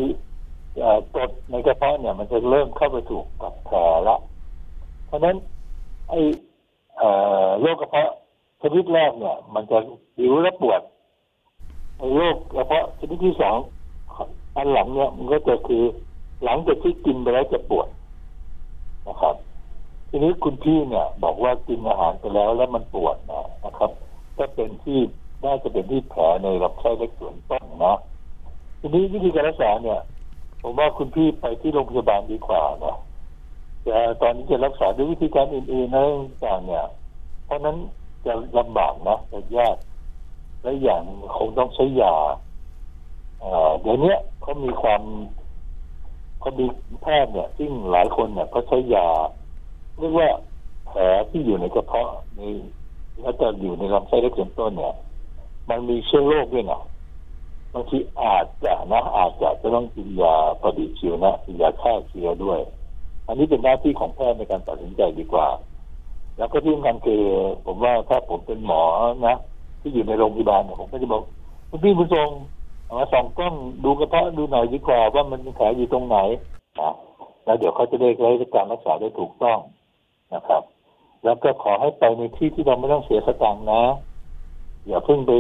[0.78, 3.78] เอ่อกดในกระเพาะเนี่ย มันจะเริ่มเข้าไปถูกกับแผล
[4.08, 4.18] ละ
[5.08, 5.36] เพราะฉะนั้น
[6.10, 6.20] ไอ้
[7.62, 8.10] โรคกระเพาะ
[8.62, 9.78] ชนิดแรกเนี่ย มันจะ
[10.18, 10.82] หิวและปวด
[11.98, 13.58] ไอโรคกระเพาะชนิดที่สอง
[14.56, 15.84] อันหลังเนี่ยมันก็จะคือ
[16.44, 17.88] หลังจากที่กินไปแล้วจะปวด
[19.08, 19.36] นะครับ
[20.10, 23.92] ทีนี้คุณพี่เนี่ย บอกว่ากินอาหารไปแล้วแล้วมันปวดนะนะครับ
[24.38, 25.00] ก็เป็นที่
[25.46, 27.96] น่าจะเป็นที่แผลในลำไส้เล็กส่วนต้นนะ
[28.80, 30.00] ทีนี้วิธีการรักษาเนี่ย
[30.62, 32.98] ผมว่าคุณพี่ไปที่โรงพยาบาลดีกว่านะ
[33.84, 36.04] แต่ตอนนี้จะรักษาด้วยวิธีการอื่นๆนะ
[36.46, 36.86] ต่างเนี่ย
[37.46, 37.78] เพราะนั้น
[38.26, 39.78] จะลำบากนะจะยาก
[40.62, 41.04] และอย่าง
[41.38, 42.16] คงต้องใช้ยา
[43.82, 45.02] เดี๋ยวนี้เขามีความ
[46.40, 46.66] เขามี
[47.02, 49.08] แพทย์เนี่ยซึ่งหลายคนเนี่ยก็ใช้ยา
[49.98, 50.30] เรียกว่า
[50.88, 52.42] แผลที่อยู่ในกระเพาะใน
[53.22, 54.94] แล้วจะอยู่ในลำไส้เล็กส่วนต้นเนี่ย
[55.70, 56.82] มันมีเชื้อโรคด้วยนะ
[57.74, 62.60] บางทีอาจจะนะอาจจะจะต้องกินยาปฏิชีวนะกินยาฆ่าเชื้อด้วย
[63.28, 65.48] อันนี้เป็นหน้าที่ของแพทย์ในการตัดสินใจดีกว่า
[66.38, 67.22] แล้วก็ที่สำคัญคือ
[67.66, 68.84] ผมว่าถ้าผมเป็นหมอ
[69.28, 69.36] นะ
[69.82, 71.22] ที่อยู่ในโรงพยาบาลเนี่ยผมก็จะบอก
[71.70, 72.30] คุณพี่ผู้ทรง
[72.90, 76.18] เอามาส่องกล้องดูกระเพาะดูหน่อยดีกว่าว่ามันมีแผลอยู่ตรงไหน
[76.80, 76.92] นะ
[77.46, 79.60] แล้วเดี๋ยวเขาจะได้ใช้การรักษาได้ถูกต้อง
[80.34, 80.64] นะครับ
[81.24, 83.84] แล้วก็ขอให้ไปในที่ที่เราไม่ต้องเสียสตางค์นะ
[84.88, 85.32] อย่าเพิ่งไป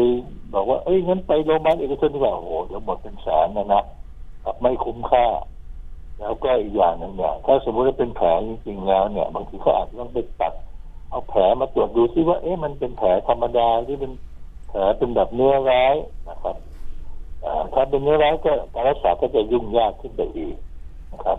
[0.53, 3.83] บอกว่าเอ้ยงั้นไปโรงพยาบาลเอกชนดีกว่าโอ้โหเดี๋ยวหมดเป็นแสนนะนะ
[4.61, 5.25] ไม่คุ้มค่า
[6.19, 10.53] แล้วก็อีกอย่างหนึ่งเนี่ยถ้าสมมติว่าเป็นแผลจริงๆแล้วเนี่ย บางทีเขาอาจจะต้องไปตัด
[11.09, 14.13] เอาแผลมาตรวจดูซิว่า เอ๊ะมันเป็นแผลธรรมดาหรือเป็น
[14.69, 15.95] แผลเป็นแบบเนื้อร้าย
[16.29, 16.55] นะครับ
[17.73, 20.55] ถ้าเป็นเนื้อร้ายก็การรักษาก็จะยุ่งยากขึ้นไปอีก
[21.13, 21.37] นะครับ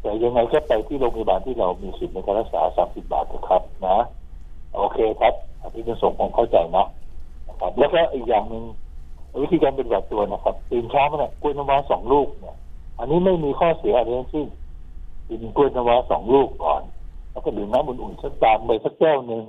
[0.00, 3.98] แต่ยังไงก็ไปที่โรงพยาบาลที่เรามีสิทธิ์ในการรักษา30บบาทนะครับนะ
[4.76, 5.34] โอเคครับ
[5.74, 6.86] ที่จะส่งผมเข้าใจนะ
[7.48, 8.64] นะครับ แล้วก็อีกอย่างหนึ่ง
[9.42, 12.56] วิธีการเปฏิบัติตัวนะครับตื่นเช้ามาเนี่ยกล้วยน้ำว้าสองลูกเนี่ย
[12.98, 14.46] อันนี้ไม่มีข้อเสียอะไรทั้งสิ้น
[15.28, 16.82] กินกล้วยน้ำว้าสองลูกก่อน
[17.30, 19.44] แล้วก็ดื่มน้ำอุ่นๆสักตามไปสักแก้วหนึ่ง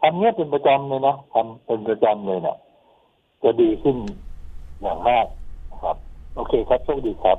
[0.00, 2.56] ทำเนี้ยเป็นประจำเลยนะทำเป็นประจำเลยเนี่ย
[3.42, 3.96] จะดีขึ้น
[4.82, 5.26] อย่างมาก
[5.70, 5.96] นะครับ
[6.36, 7.38] โอเคครับโชคดีครับ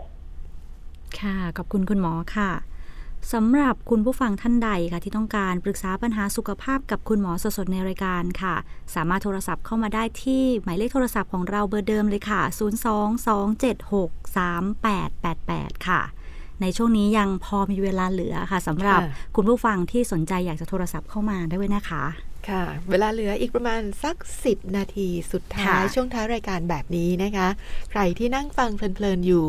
[1.19, 2.51] ค่ะ ขอบคุณคุณหมอค่ะ
[3.33, 8.55] สำหรับคุณผู้ฟังท่านใดค่ะ ที่ต้องการปรึกษาปัญหาสุขภาพกับคุณหมอสดๆในรายการค่ะ
[8.95, 12.41] สามารถโทรศัพท์เข้ามาได้ที่หมายเลขโทรศัพท์ของเราเบอร์เดิมเลยค่ะ
[14.47, 16.01] 022763888 ค่ะ
[16.61, 22.03] ในช่วงนี้ยังพอมีเวลาเหลือค่ะสำหรับค่ะคุณผู้ฟังที่สนใจอยากจะโทรศัพท์เข้ามาได้ด้วยนะคะ
[22.47, 24.15] ค่ะ เวลาเหลืออีกประมาณสัก
[24.45, 27.47] 10 นาทีสุดท้ายค่ะช่วงท้ายรายการแบบนี้นะคะ
[27.91, 29.45] ใครที่นั่งฟังเพลินๆอยู่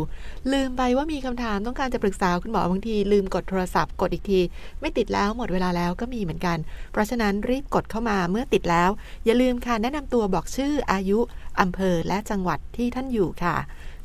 [0.52, 4.40] ลืมไปว่ามีคำถามต้องการจะปรึกษาคุณหมอบางที ลืมกดโทรศัพท์กดอีกที
[4.80, 6.58] ไม่ติดแล้วหมดเวลาแล้วก็มีเหมือนกัน
[6.92, 8.90] เพราะฉะนั้นรีบกดเข้ามาเมื่อติดแล้ว
[9.24, 11.18] อย่าลืมค่ะแนะนำตัวบอกชื่ออายุ
[11.60, 13.56] อำเภอและจังหวัดที่ท่านอยู่ค่ะ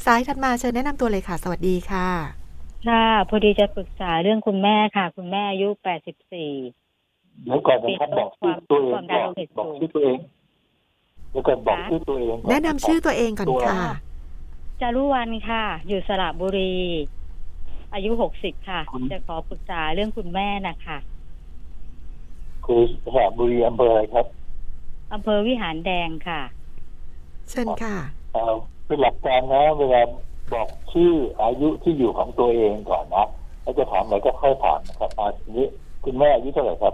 [0.05, 2.09] สายถัดมาเชิญแนะนำตัวเลยค่ะ สวัสดีค่ะ
[2.87, 6.51] ค่ะพอดีจะปรึกษาเรื่องคุณแม่ค่ะ คุณแม่อายุแปดสิบสี่
[7.43, 10.17] เดี๋ยวก่อนนะครับบอกชื่อตัวเองความดันก่อนโลหิตบอกสูงชื่อตัวเอง
[11.31, 13.79] เดี๋ยวก่อนบอกชื่อตัวเองก่แนะนำชื่อตัวเองก่อนค่ะ
[14.81, 16.75] จารุวันค่ะ อยู่สระบุรี
[17.93, 18.79] อายุหกสิบค่ะ
[19.11, 20.97] จะขอปรึกษาเรื่องคุณแม่นะคะ
[22.65, 24.25] คือสระบุรีอำเภออะไรครับ
[25.13, 26.41] อำเภอวิหารแดงค่ะ
[27.49, 27.95] เชิญค่ะ
[28.33, 28.53] เอ่อ
[28.87, 30.01] เป็นหลักการนะเวลา
[30.53, 33.27] บอกชื่ออายุที่อยู่ของตัวเองก่อนนะ
[33.61, 35.67] แล้วจะถามอะไรก็ค่อยถามนะครับอาทีนี้
[36.03, 36.93] คุณแม่อายุเท่าไหร่ครับ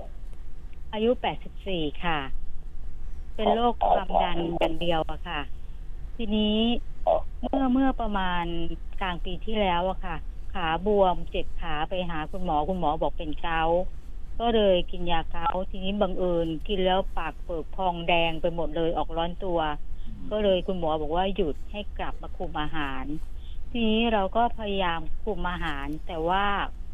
[0.94, 2.20] อายุแปดสิบสี่ค่ะ
[3.36, 5.42] เป็นโรคความดันอย่างเดียวอะค่ะ
[6.16, 6.58] ทีนี้
[7.42, 8.46] เมื่อเมื่อประมาณ
[9.02, 10.16] กลางปีที่แล้วอะค่ะ
[10.54, 13.82] ขาบวมเจ็บขาไปหาคุณหมอคุณหมอบอกเป็นเกาต์
[14.40, 19.60] ก็เลยกินยาเกาต์ทีนี้บังเอิญกินแล้วปากเปิดพองแดงไปหมดเลยออกร้อนตัว
[20.32, 23.06] ก็เลยคุณหมอบอกว่าหยุดให้กลับมาคุมอาหาร
[23.72, 26.46] ทีนี้เราก็พยายามคุมอาหาร แต่ว่า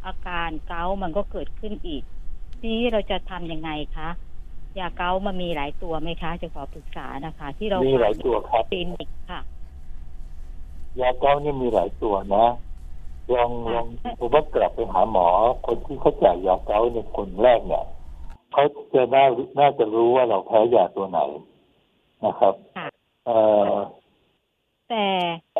[0.05, 2.16] อาการเกาต์มันก็เกิดขึ้นอีกที
[2.65, 4.09] นี้เราจะทำยังไงคะ
[4.79, 9.41] ยาเกาต์มันมีหลายตัวไหมคะ จะขอปรึกษานะคะ ที่เรามีหลายตัวครับคลินิกค่ะ
[10.99, 12.45] ยาเก้านี่มีหลายตัวนะ
[13.33, 13.85] ลองลอง
[14.19, 15.27] ผมว่ากลับไปหาหมอ
[15.65, 17.85] คนที่เขาจ่ายยาเก้าในคนแรกเนี่ย
[18.53, 19.25] เขาจะน่า
[19.59, 21.19] น่าจะรู้ว่าเราแพ้ยาตัวไหน
[22.25, 22.87] นะครับค่ะ
[23.25, 23.37] เอ่
[23.71, 23.73] อ
[24.89, 25.05] แต่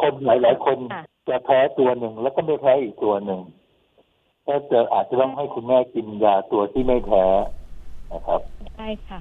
[0.02, 3.42] คนหลายๆคนค่ะจะแพ้ตัวหนึ่งแล้วก็ไม่แพ้อีกตัวหนึ่ง
[4.48, 7.26] ก็จะอาจจะต้องให้คุณแม่กินยาตัวที่ไม่แพ้
[8.14, 8.42] นะครับ
[8.76, 9.20] ใช่ค่ะ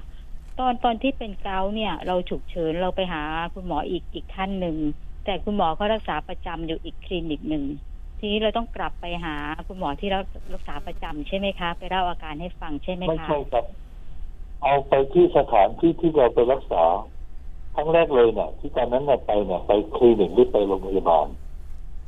[0.59, 3.23] ตอนตอนที่เป็นเกาต์เนี่ย เราฉุกเฉินเราไปหา
[3.53, 4.77] คุณหมออีกอีกท่านหนึ่ง
[5.25, 7.63] แต่คุณหมอเขารักษาประจำอยู่อีกคลินิกหนึ่ง
[8.19, 9.35] ทีนี้เราต้องกลับไปหา
[9.67, 10.19] คุณหมอที่เรา
[10.53, 13.65] รักษาประจำใช่ไหมคะ ไปเล่าอาการให้ฟังใช่ไหมไม่คะใช่ครับ
[14.63, 16.83] เอาไปที่สถานที่ที่เราไปรักษา
[17.75, 21.27] ครั้งแรกเลยเนี่ยที่ตอนนั้นเนี่ยไปเนี่ยไปคลินิกหรือไปโรงพยาบาล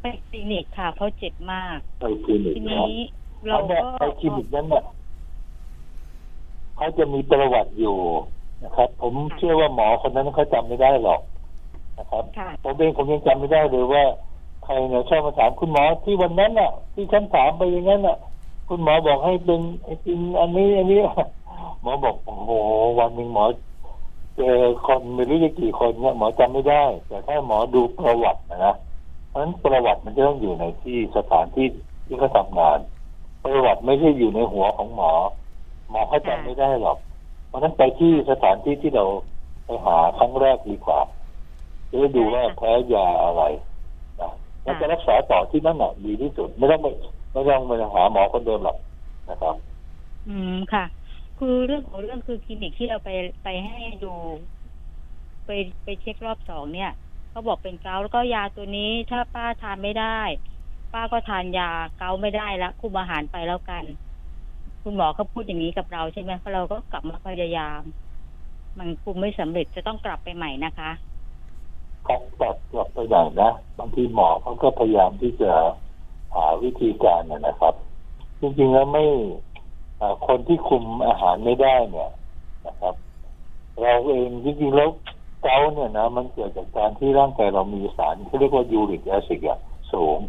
[0.01, 3.03] ไปคลินิกค่ะ เพราะเจ็บมาก ไปคลินิกทีนะครับนี้
[3.47, 4.83] เราอันเนี่ยก็ไปคลินิกนั้นเนี่ย
[6.75, 7.97] เขาจะมีประวัติอยู่
[8.63, 11.21] นะครับ ผมเชื่อว่าหมอคนนั้นเขาจำไม่ได้หรอก
[11.99, 14.03] นะครับค่ะผมเองผมยังจำไม่ได้เลยว่า
[14.63, 18.17] ใครเนี่ยชอบมาถามคุณหมอที่วันนั้นน่ะ ที่ฉันถามไปอย่างนั้นน่ะ
[18.69, 20.99] คุณหมอบอกให้เป็นไอ้กินอันนี้อันนี้
[21.81, 22.51] หมอบอกโอ้โห
[22.99, 23.45] วันหนึ่งหมอ
[24.37, 28.75] เจอคนไม่รู้จะกี่คนเนี่ยหมอจำไม่ได้ แต่ถ้าหมอดูประวัตินะนะ
[29.29, 31.67] เพราะฉะนั้นประวัติมันจะต้องอยู่ในที่สถานที่
[32.05, 32.79] ที่เขาทำงาน
[33.43, 35.11] ประวัติไม่ใช่อยู่ในหัวของหมอ
[35.89, 36.97] หมอเขาจำไม่ได้หรอก
[37.47, 39.05] เพราะฉะนั้นไปที่สถานที่ที่เรา
[39.65, 40.99] ไปหาครั้งแรกดีกว่า
[41.89, 43.43] จะได้ดูว่าแพ้ยาอะไร
[44.19, 44.31] นะ
[44.63, 46.87] แล้วจะรักษาต่อที่นั่นน่ะดีที่สุด ไม่ต้องไป
[47.31, 48.77] ไม่ต้องไปหาหมอคนเดิมหรอก
[49.29, 49.55] นะครับ
[50.27, 50.85] อืมค่ะ
[51.39, 53.09] คือเรื่องของเรื่องคือคลินิกที่เราไป
[53.43, 54.13] ไปให้ดู
[55.45, 55.49] ไป
[55.83, 56.91] ไปเช็ครอบสองเนี่ย
[57.29, 60.19] เขาบอกเป็นเกาแล้วก็ยาตัวนี้ถ้าป้าทานไม่ได้
[60.93, 63.83] ป้าก็ทานยาเกาไม่ได้ละคุมอาหารไปแล้วกัน
[64.83, 67.81] คุณหมอเขาพูดอย่างนี้กับเราใช่ไหมเพราะเราก็กลับมาพยายาม
[68.79, 70.91] มันคุมไม่สำเร็จจะต้องกลับไปใหม่นะคะ
[72.07, 75.51] กลับกลับกลับไปไหนนะบางทีหมอเขาก็พยายามที่จะ
[76.35, 77.73] หาวิธีการนะนะครับ
[78.41, 79.05] จริงๆแล้วไม่
[80.27, 82.11] คนที่คุมอาหารไม่ได้เนี่ย
[82.67, 82.95] นะครับ
[83.79, 84.89] เราเองจริงๆแล้ว
[85.41, 89.59] เกาต์เนี่ยนะมันเกิดจากการที่ร่างกายเรามีสารที่เรียกว่ายูริกแอซิดอะ
[89.93, 90.19] สูง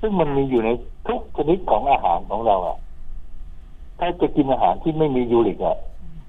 [0.00, 0.70] ซึ่งมันมีอยู่ใน
[1.08, 2.78] ทุกชนิดของอาหารของเราอะ
[3.98, 5.76] ถ้าจะกินอาหารที่ไม่มียูริกอะ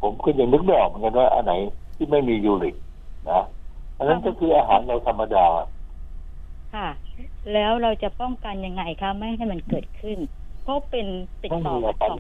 [0.02, 1.54] ผมก็ยังนึกไม่ออกเหมือนกันว่าอันไหน
[1.96, 2.76] ที่ไม่มียูริก
[3.30, 3.42] นะ
[3.98, 5.46] อันนั้นก็คืออาหารเราธรรมดา
[6.74, 6.88] ค่ะ
[7.54, 10.18] แล้วเราจะป้องกันยังไงคะไม่ให้มันเกิดขึ้น
[10.64, 11.08] เพราะเป็น
[11.44, 12.20] ติดต่อกันสอง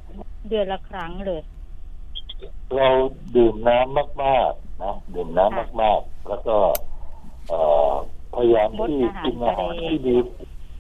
[0.50, 1.42] เดือนละครั้งเลย
[2.76, 2.90] เรา
[3.36, 6.56] ดื่มน้ำมากๆ นะดื่มน้ำมาก ๆ แล้วก็
[7.50, 7.60] เอ่
[7.92, 7.94] อ
[8.36, 10.16] พยายามที่งดอาหารกินอาหารทะเลที่มี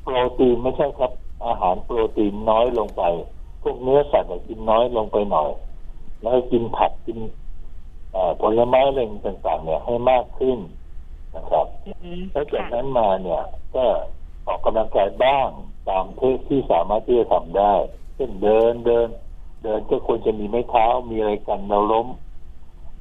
[0.03, 1.11] โปรตีนไม่ใช่ครับ
[1.45, 3.03] อาหารโปรตีนน้อยลงไป
[3.61, 5.51] พวกเนื้อสัตว์เนี่ยกินน้อยลงไปหน่อย
[6.21, 7.17] แล้วกินผักกิน
[8.11, 10.59] เอ่อผลไม้อะไรต่างๆ เนี่ยให้มากขึ้น
[11.35, 11.65] นะครับ
[12.31, 13.41] แล้วจากนั้นมาเนี่ย
[13.75, 13.85] ก็
[14.47, 15.49] ออกกำลังกายบ้าง
[15.89, 17.73] ตามเทศที่สามารถที่จะทำได้
[18.15, 19.07] เช่นเดินเดิน
[19.63, 22.07] เดินก็ควรจะมีไม้เท้ามีอะไรกันเราล้ม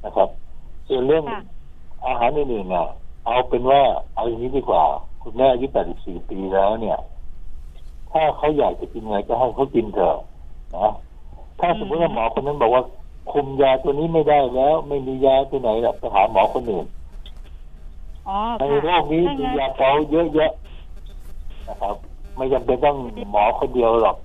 [0.05, 0.29] นะครับ
[0.87, 1.23] ส่วนเรื่อง
[2.05, 2.87] อาหารอื่นๆน่ะ
[3.25, 3.81] เอาเป็นว่า
[4.15, 4.83] เอาอย่างนี้ดีกว่า
[5.23, 5.67] คุณแม่อายุ
[5.97, 6.97] 84 ปีแล้วเนี่ย
[8.11, 10.17] ถ้าเขาอยากจะกินอะไรก็ให้เขากินเถอะ
[10.77, 10.91] นะ
[11.59, 12.83] ถ้าสมมติว่าหมอคนนั้นบอกว่า
[13.31, 16.85] คุมยาตัวนี้ไม่ได้แล้ว ไม่มียาตัวไหนหรอกไปหาหมอคนอื่น
[18.27, 20.51] อ๋อในโลกนี้มียาเกาเยอะแยะ
[21.67, 21.95] นะครับ
[22.35, 22.95] ไม่จำเป็นต้อง
[23.31, 24.17] หมอคนเดียวหรอก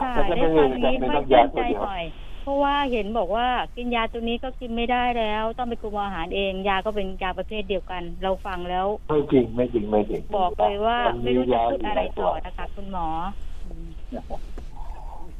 [0.00, 2.04] ค่ะแล้วก็ได้ไม่ฟังนี้จำเป็นไม่ต้องชื่ยานใจตัวเดียวหน่อย
[2.46, 13.08] เพราะว่าเห็นบอกว่ากินยาตัวนี้ก็กินไม่ได้แล้ว ต้องไปคุมอาหารเอง ยาก็เป็นยาประเภทเดียวกัน เราฟังแล้ว ไม่จริงไม่จริงไม่จริงบอกเลยว่ามันไม่มีรู้จะยาพูดอยู่อะหไรลายตัวอยู่นะคะ คุณหมอ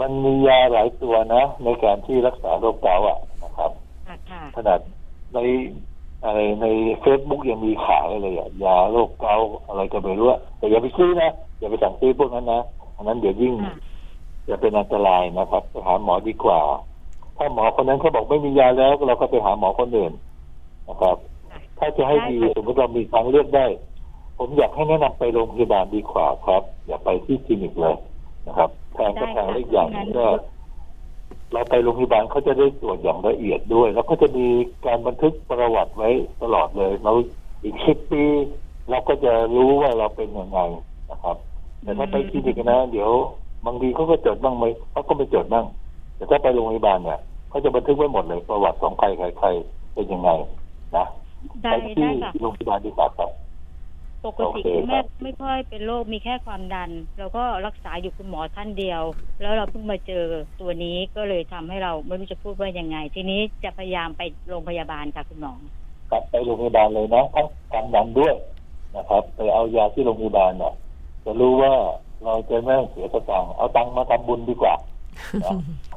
[0.01, 3.71] มันมียาหลายตัวนะ ในการที่รักษาโรคเกาต์อะนะครับ
[4.07, 4.81] ค่ะค่ะขนาด
[5.35, 5.39] ใน
[6.25, 6.67] อะไรใน
[7.01, 12.61] เฟซบุ๊กยังมีขายเลยอะยาโรคเกาต์อะไรก็ไม่รู้อะแต่อย่าไปซื้อนะอย่าไปสั่งซื้อพวกนั้นนะ
[12.97, 13.55] อันนั้นเดี๋ยวยิ่ง
[14.49, 16.61] จะเป็นอันตรายนะครับไปหาหมอดีกว่า
[17.37, 20.13] ถ้าหมอคนนั้นเขาบอกไม่มียาแล้วเราก็ไปหาหมอคนอื่น
[20.89, 21.17] นะครับ
[21.79, 23.67] ถ้าจะให้ดีสมมติเรามีทางเลือกได้
[24.39, 27.97] ผมอยากให้แนะนำไปโรงพยาบาลดีกว่าครับ อย่าไปที่คลินิกเลย
[28.47, 30.27] นะครับแทนก็แทนเล็กอย่างหนึ่งก็
[31.53, 34.47] เราไปโรงพยาบาลเขาจะได้ตรวจอย่างละเอียดด้วย แล้วก็จะมี
[34.87, 36.11] การบันทึกประวัติไว้
[36.43, 37.13] ตลอดเลยเรา
[37.65, 38.25] อีกสิบปี
[38.91, 40.61] เราก็จะรู้ว่าเราเป็นยังไง
[41.11, 41.37] นะครับ
[41.83, 43.11] แต่ถ้าไปคลินิกนะ เดี๋ยว
[43.67, 45.67] บางทีเขาก็จดบ้างไหมเขาก็ไม่จดบ้าง
[46.17, 49.49] แต่ถ้าไปโรงพยาบาลเนี่ยเขาจะบันทึกไว้หมดเลยประวัติของใครใครใคร
[49.95, 50.31] เป็นยังไง
[50.97, 51.07] นะ
[51.63, 53.31] ได้ไปที่ได้ค่ะโรงพยาบาลดีกว่าครับ
[54.25, 59.03] ปกติโอเคคุณแม่ครับไม่ค่อยเป็นโรคมีแค่ความดันเราก็รักษาอยู่คุณหมอท่านเดียว
[59.41, 60.25] แล้วเราเพิ่งมาเจอ
[60.61, 65.53] ตัวนี้ก็เลยทำให้เราไม่รู้จะพูดว่ายังไง ทีนี้จะพยายามไปโรงพยาบาลค่ะคุณหมอ
[66.11, 68.35] กลับไปโรงพยาบาลเลยนะทั้งความดันด้วย
[68.97, 70.73] นะครับ ไปเอายาที่โรงพยาบาลเนี่ย
[71.25, 71.73] จะรู้ว่า
[72.25, 74.75] เราจะไม่เสียสตังค์เอาตังค์มาทำบุญดีกว่า
[75.45, 75.53] นะ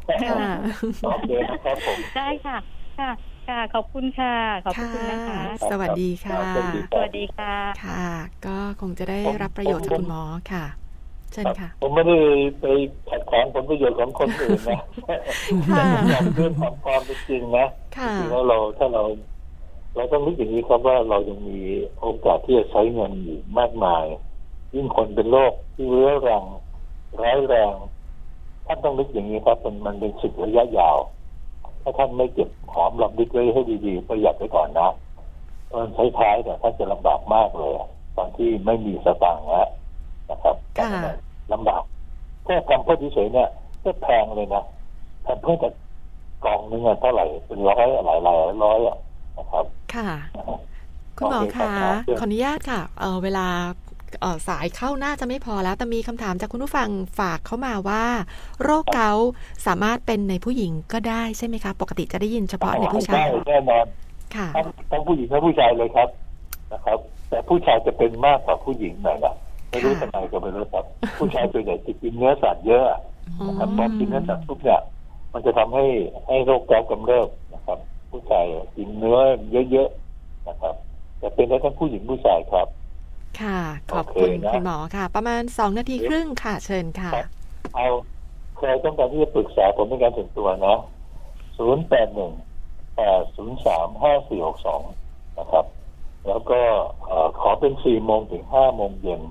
[0.09, 2.57] โอเคนะครับผมได้ค่ะ
[2.99, 3.09] ค่ะ
[3.49, 4.35] ค่ะขอบคุณค่ะ
[4.65, 5.39] ขอบพระคุณนะคะ
[5.71, 6.39] สวัสดีค่ะ
[6.93, 7.53] สวัสดีค่ะ
[7.83, 8.05] ค่ะ
[8.45, 10.65] ก็คงจะได้รับประโยชน์จากคุณหมอค่ะ
[11.31, 12.17] เชิญค่ะ ผมไม่ได้
[12.59, 12.65] ไป
[13.09, 19.03] ขัดขวางผลประโยชน์ของคนอื่นนะแต่ผมอยากเรื่องของความเป็นจริงนะค่ะจริงๆแล้วเราถ้าเรา
[19.95, 21.59] เราต้องนึกอย่างนี้ครับว่าเรายังมี
[21.99, 24.05] โอกาสที่จะใช้เงินอยู่มากมาย
[24.75, 26.45] ยิ่งคนเป็นโรคที่เรื้อรัง
[27.21, 27.75] ร้ายแรง
[28.69, 30.97] ท่านต้องนึกอย่างนี้ครับมันมันเป็นสิ่งระยะยาว
[31.81, 34.89] ถ้าท่านไม่เก็บหอมรอมริบไว้ให้ดีๆประหยัดไว้ก่อนนะ
[35.71, 37.71] ตอนท้ายๆเนี่ยท่านจะลำบากมากเลย
[38.17, 39.67] ตอนที่ไม่มีสตางค์แล้ว
[40.29, 40.91] นะครับค่ะ
[41.53, 41.81] ลำบาก
[42.45, 43.49] แค่ทำเพื่อเฉยๆเนี่ย
[43.83, 44.63] ก็แพงเลยนะ
[45.25, 45.69] ทำเพื่อจะ
[46.43, 48.97] กล่องหนึงอะเท่าไหร่เป็นร้อยหลายหลายร้อยอะ
[49.37, 50.09] นะครับ ค่ะ
[51.17, 53.41] คุณหมอโอเคครัคะบครับขออนุญาตค่ะเออเวลา
[53.85, 53.88] เอ่อ
[54.47, 56.89] สายเข้าน่าจะไม่พอแล้ว แต่มีคำถามจากคุณผู้ฟัง
[57.19, 58.03] ฝากเข้ามาว่า
[58.63, 59.29] โรคเกาต์
[59.67, 63.85] สามารถเป็นในผู้หญิงก็ได้ใช่ไหมคะ ปกติจะได้ยินเฉพาะในผู้ชายได้แน่นอน
[64.35, 66.09] ค่ะทั้งทั้งผู้หญิงและผู้ชายเลยครับ
[66.73, 66.99] นะครับ
[67.29, 69.35] แต่ผู้ชายจะเป็นมากกว่าผู้หญิงหน่อยนะ
[69.69, 70.85] ไม่รู้ทำไมก็ไม่รู้ครับ
[71.19, 72.85] ผู้ชายส่วนใหญ่จะกินเนื้อสัตว์เยอะ
[73.47, 74.83] นะครับพอกินเนื้อสัตว์ทุกอย่าง
[75.33, 75.85] มันจะทำให้
[76.27, 77.77] ให้โรคแก้วกำเริบนะครับ
[78.11, 78.45] ผู้ชาย
[78.77, 79.17] กินเนื้อ
[79.71, 80.75] เยอะๆนะครับ
[81.19, 82.67] แต่เป็นได้ทั้งผู้หญิงผู้ชายครับ
[83.41, 83.59] ค่ะ
[83.93, 87.11] ขอบคุณโอเคนะคุณหมอค่ะ ประมาณสองนาทีครึ่งค่ะ เชิญค่ะ
[87.75, 87.87] เอา
[88.57, 90.77] ใครต้องการที่จะปรึกษาผมเป็นการส่วนตัวนะ
[91.57, 92.31] ศูนย์แปดหนึ่ง
[92.95, 94.81] แปดศูนย์สามห้าสี่หกสอง
[95.39, 95.65] นะครับ
[96.27, 96.59] แล้วก็
[97.05, 99.21] เอ่อขอเป็นสี่โมงถึงห้าโมงเย็น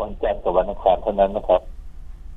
[0.00, 1.62] วันจันทร์กับวันอังคารเท่านั้นนะครับ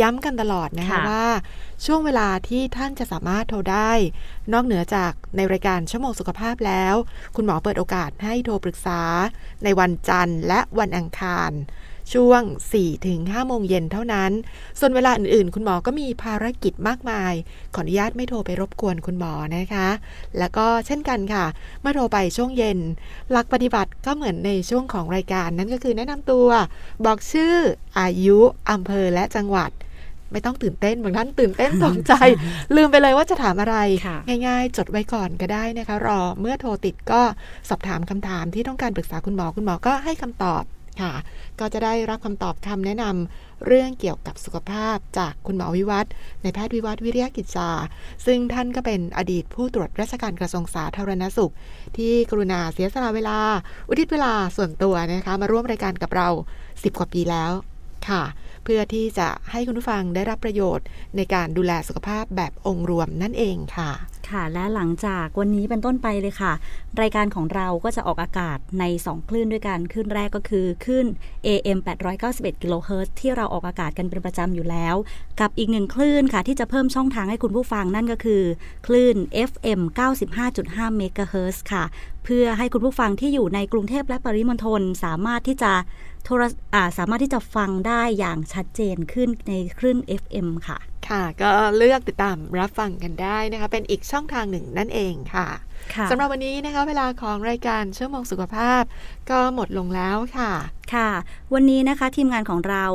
[0.00, 1.26] ย้ำกันตลอดนะคะค่ะว่า
[1.86, 3.92] ช่วงเวลาที่ท่านจะสามารถโทรได้
[4.52, 6.94] นอกเหนือจากในรายการชั่วโมงสุขภาพแล้ว
[7.36, 9.00] คุณหมอเปิดโอกาสให้โทรปรึกษา
[9.64, 11.50] ในวันจันทร์และวันอังคาร
[12.12, 12.42] ช่วง
[12.94, 14.32] 4-5 โมงเย็นเท่านั้น
[14.78, 17.32] ส่วนเวลาอื่นๆ คุณหมอก็มีภารกิจมากมาย
[17.74, 19.88] ขออนุญาตไม่โทรไปรบกวนคุณหมอนะคะ
[20.38, 21.44] แล้วก็เช่นกันค่ะ
[21.80, 22.78] เมื่อโทรไปช่วงเย็น
[23.30, 26.48] หลักปฏิบัติก็เหมือนในช่วงของรายการนั่นก็คือแนะนำตัว
[27.04, 27.54] บอกชื่อ
[27.98, 28.38] อายุ
[28.70, 29.70] อำเภอและจังหวัด
[30.32, 32.12] ไม่ต้องตื่นเต้นบางท่านตื่นเต้นตกใจ
[32.76, 33.76] ลืมไปเลยว่าจะถามอะไร
[34.06, 37.22] ค่ะง่ายๆ จดไว้ก่อนก็ได้นะคะ รอเมื่อโทรติดก็
[37.68, 40.64] สอบถามคำถามที่ต้องการปรึกษาคุณหมอคุณหมอก็ให้คำตอบ
[41.00, 41.12] ค่ะ
[41.60, 47.70] ก็จะได้รับคำตอบคำแนะนำเรื่องเกี่ยวกับสุขภาพจากคุณหมอวิวัฒน์ในแพทย์วิวัฒน์วิริยกิจจา
[48.26, 51.52] ซึ่งท่านก็เป็นอดีตผู้ตรวจราชการกระทรวงสาธารณสุข
[51.96, 53.38] ที่กรุณาเสียสละเวลา
[53.88, 56.28] อุทิศเวลาส่วนตัวนะคะ มาร่วมรายการกับเรา
[56.64, 57.52] 10 กว่าปีแล้ว
[58.08, 58.22] ค่ะ
[58.64, 60.86] เพื่อที่จะให้คุณผู้ฟังได้รับประโยชน์
[61.16, 63.90] ในการดูแลสุขภาพแบบองค์รวมนั่นเองค่ะ
[64.30, 66.52] ค่ะ และหลังจากวันนี้เป็นต้นไปเลยค่ะ
[67.00, 71.06] รายการของเราก็จะออกอากาศใน 2 คลื่นด้วยกันคลื่นแรกก็คือคลื่น
[71.46, 71.78] AM
[72.20, 74.94] 891กิโลเฮิรตซ์ที่เราออกอากาศกันเป็นประจำอยู่แล้ว
[75.40, 78.42] กับอีกหนึ่งคลื่นค่ะ ที่จะเพิ่มช่องทางให้คุณผู้ฟังนั่นก็คือ
[78.86, 79.16] คลื่น
[79.50, 79.80] FM
[80.38, 81.84] 95.5เมกะเฮิรตซ์ค่ะ
[82.24, 85.72] เพื่อให้คุณผู้ฟังที่อยู่ในกรุงเทพและปริมณฑลสามารถที่จะ
[86.24, 86.42] โทร
[86.98, 90.78] สามารถที่จะฟังได้อย่างชัดเจนขึ้นในคลื่น FM ค่ะ
[91.08, 95.46] ค่ะ ก็เลือกติดตามรับฟังกันได้นะคะ เป็นอีกช่องทางหนึ่งนั่นเองค่ะ
[95.94, 98.82] ค่ะสำหรับวันนี้นะคะ เวลาของรายการชั่วโมงสุขภาพ
[99.30, 100.52] ก็หมดลงแล้วค่ะ
[100.94, 101.10] ค่ะ
[101.54, 102.86] วันนี้นะคะทีมงานของเรา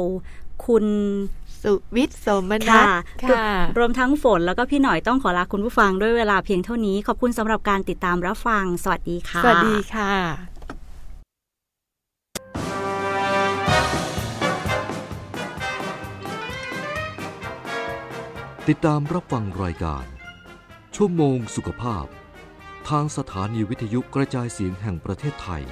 [0.66, 0.86] คุณ
[1.64, 2.90] สุวิทย์สมนัทค่ะ
[3.26, 3.48] ค่ะ
[3.78, 10.12] รวมทั้งฝนแล้วก็พี่หน่อยต้องขอลาคุณผู้ฟังด้วยเวลาเพียงเท่านี้ ขอบคุณสำหรับการติดตามรับฟัง สวัสดีค่ะ สวัสดีค่ะ
[18.74, 20.06] ติดตามรับฟังรายการ
[20.96, 22.06] ชั่วโมงสุขภาพ
[22.90, 25.64] ทางสถานีวิทยุกระจายเสียงแห่งประเทศไทย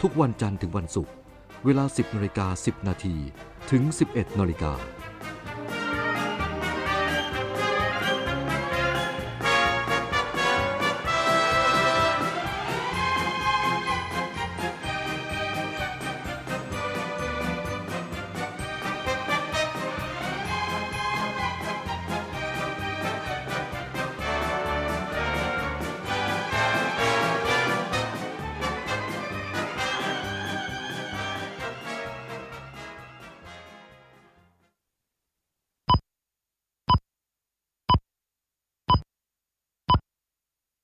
[0.00, 1.12] ทุกวันจันทร์ถึงวันศุกร์
[1.64, 3.16] เวลา 10นาฬิกา10 นาที
[3.70, 4.72] ถึง 11นาฬิกา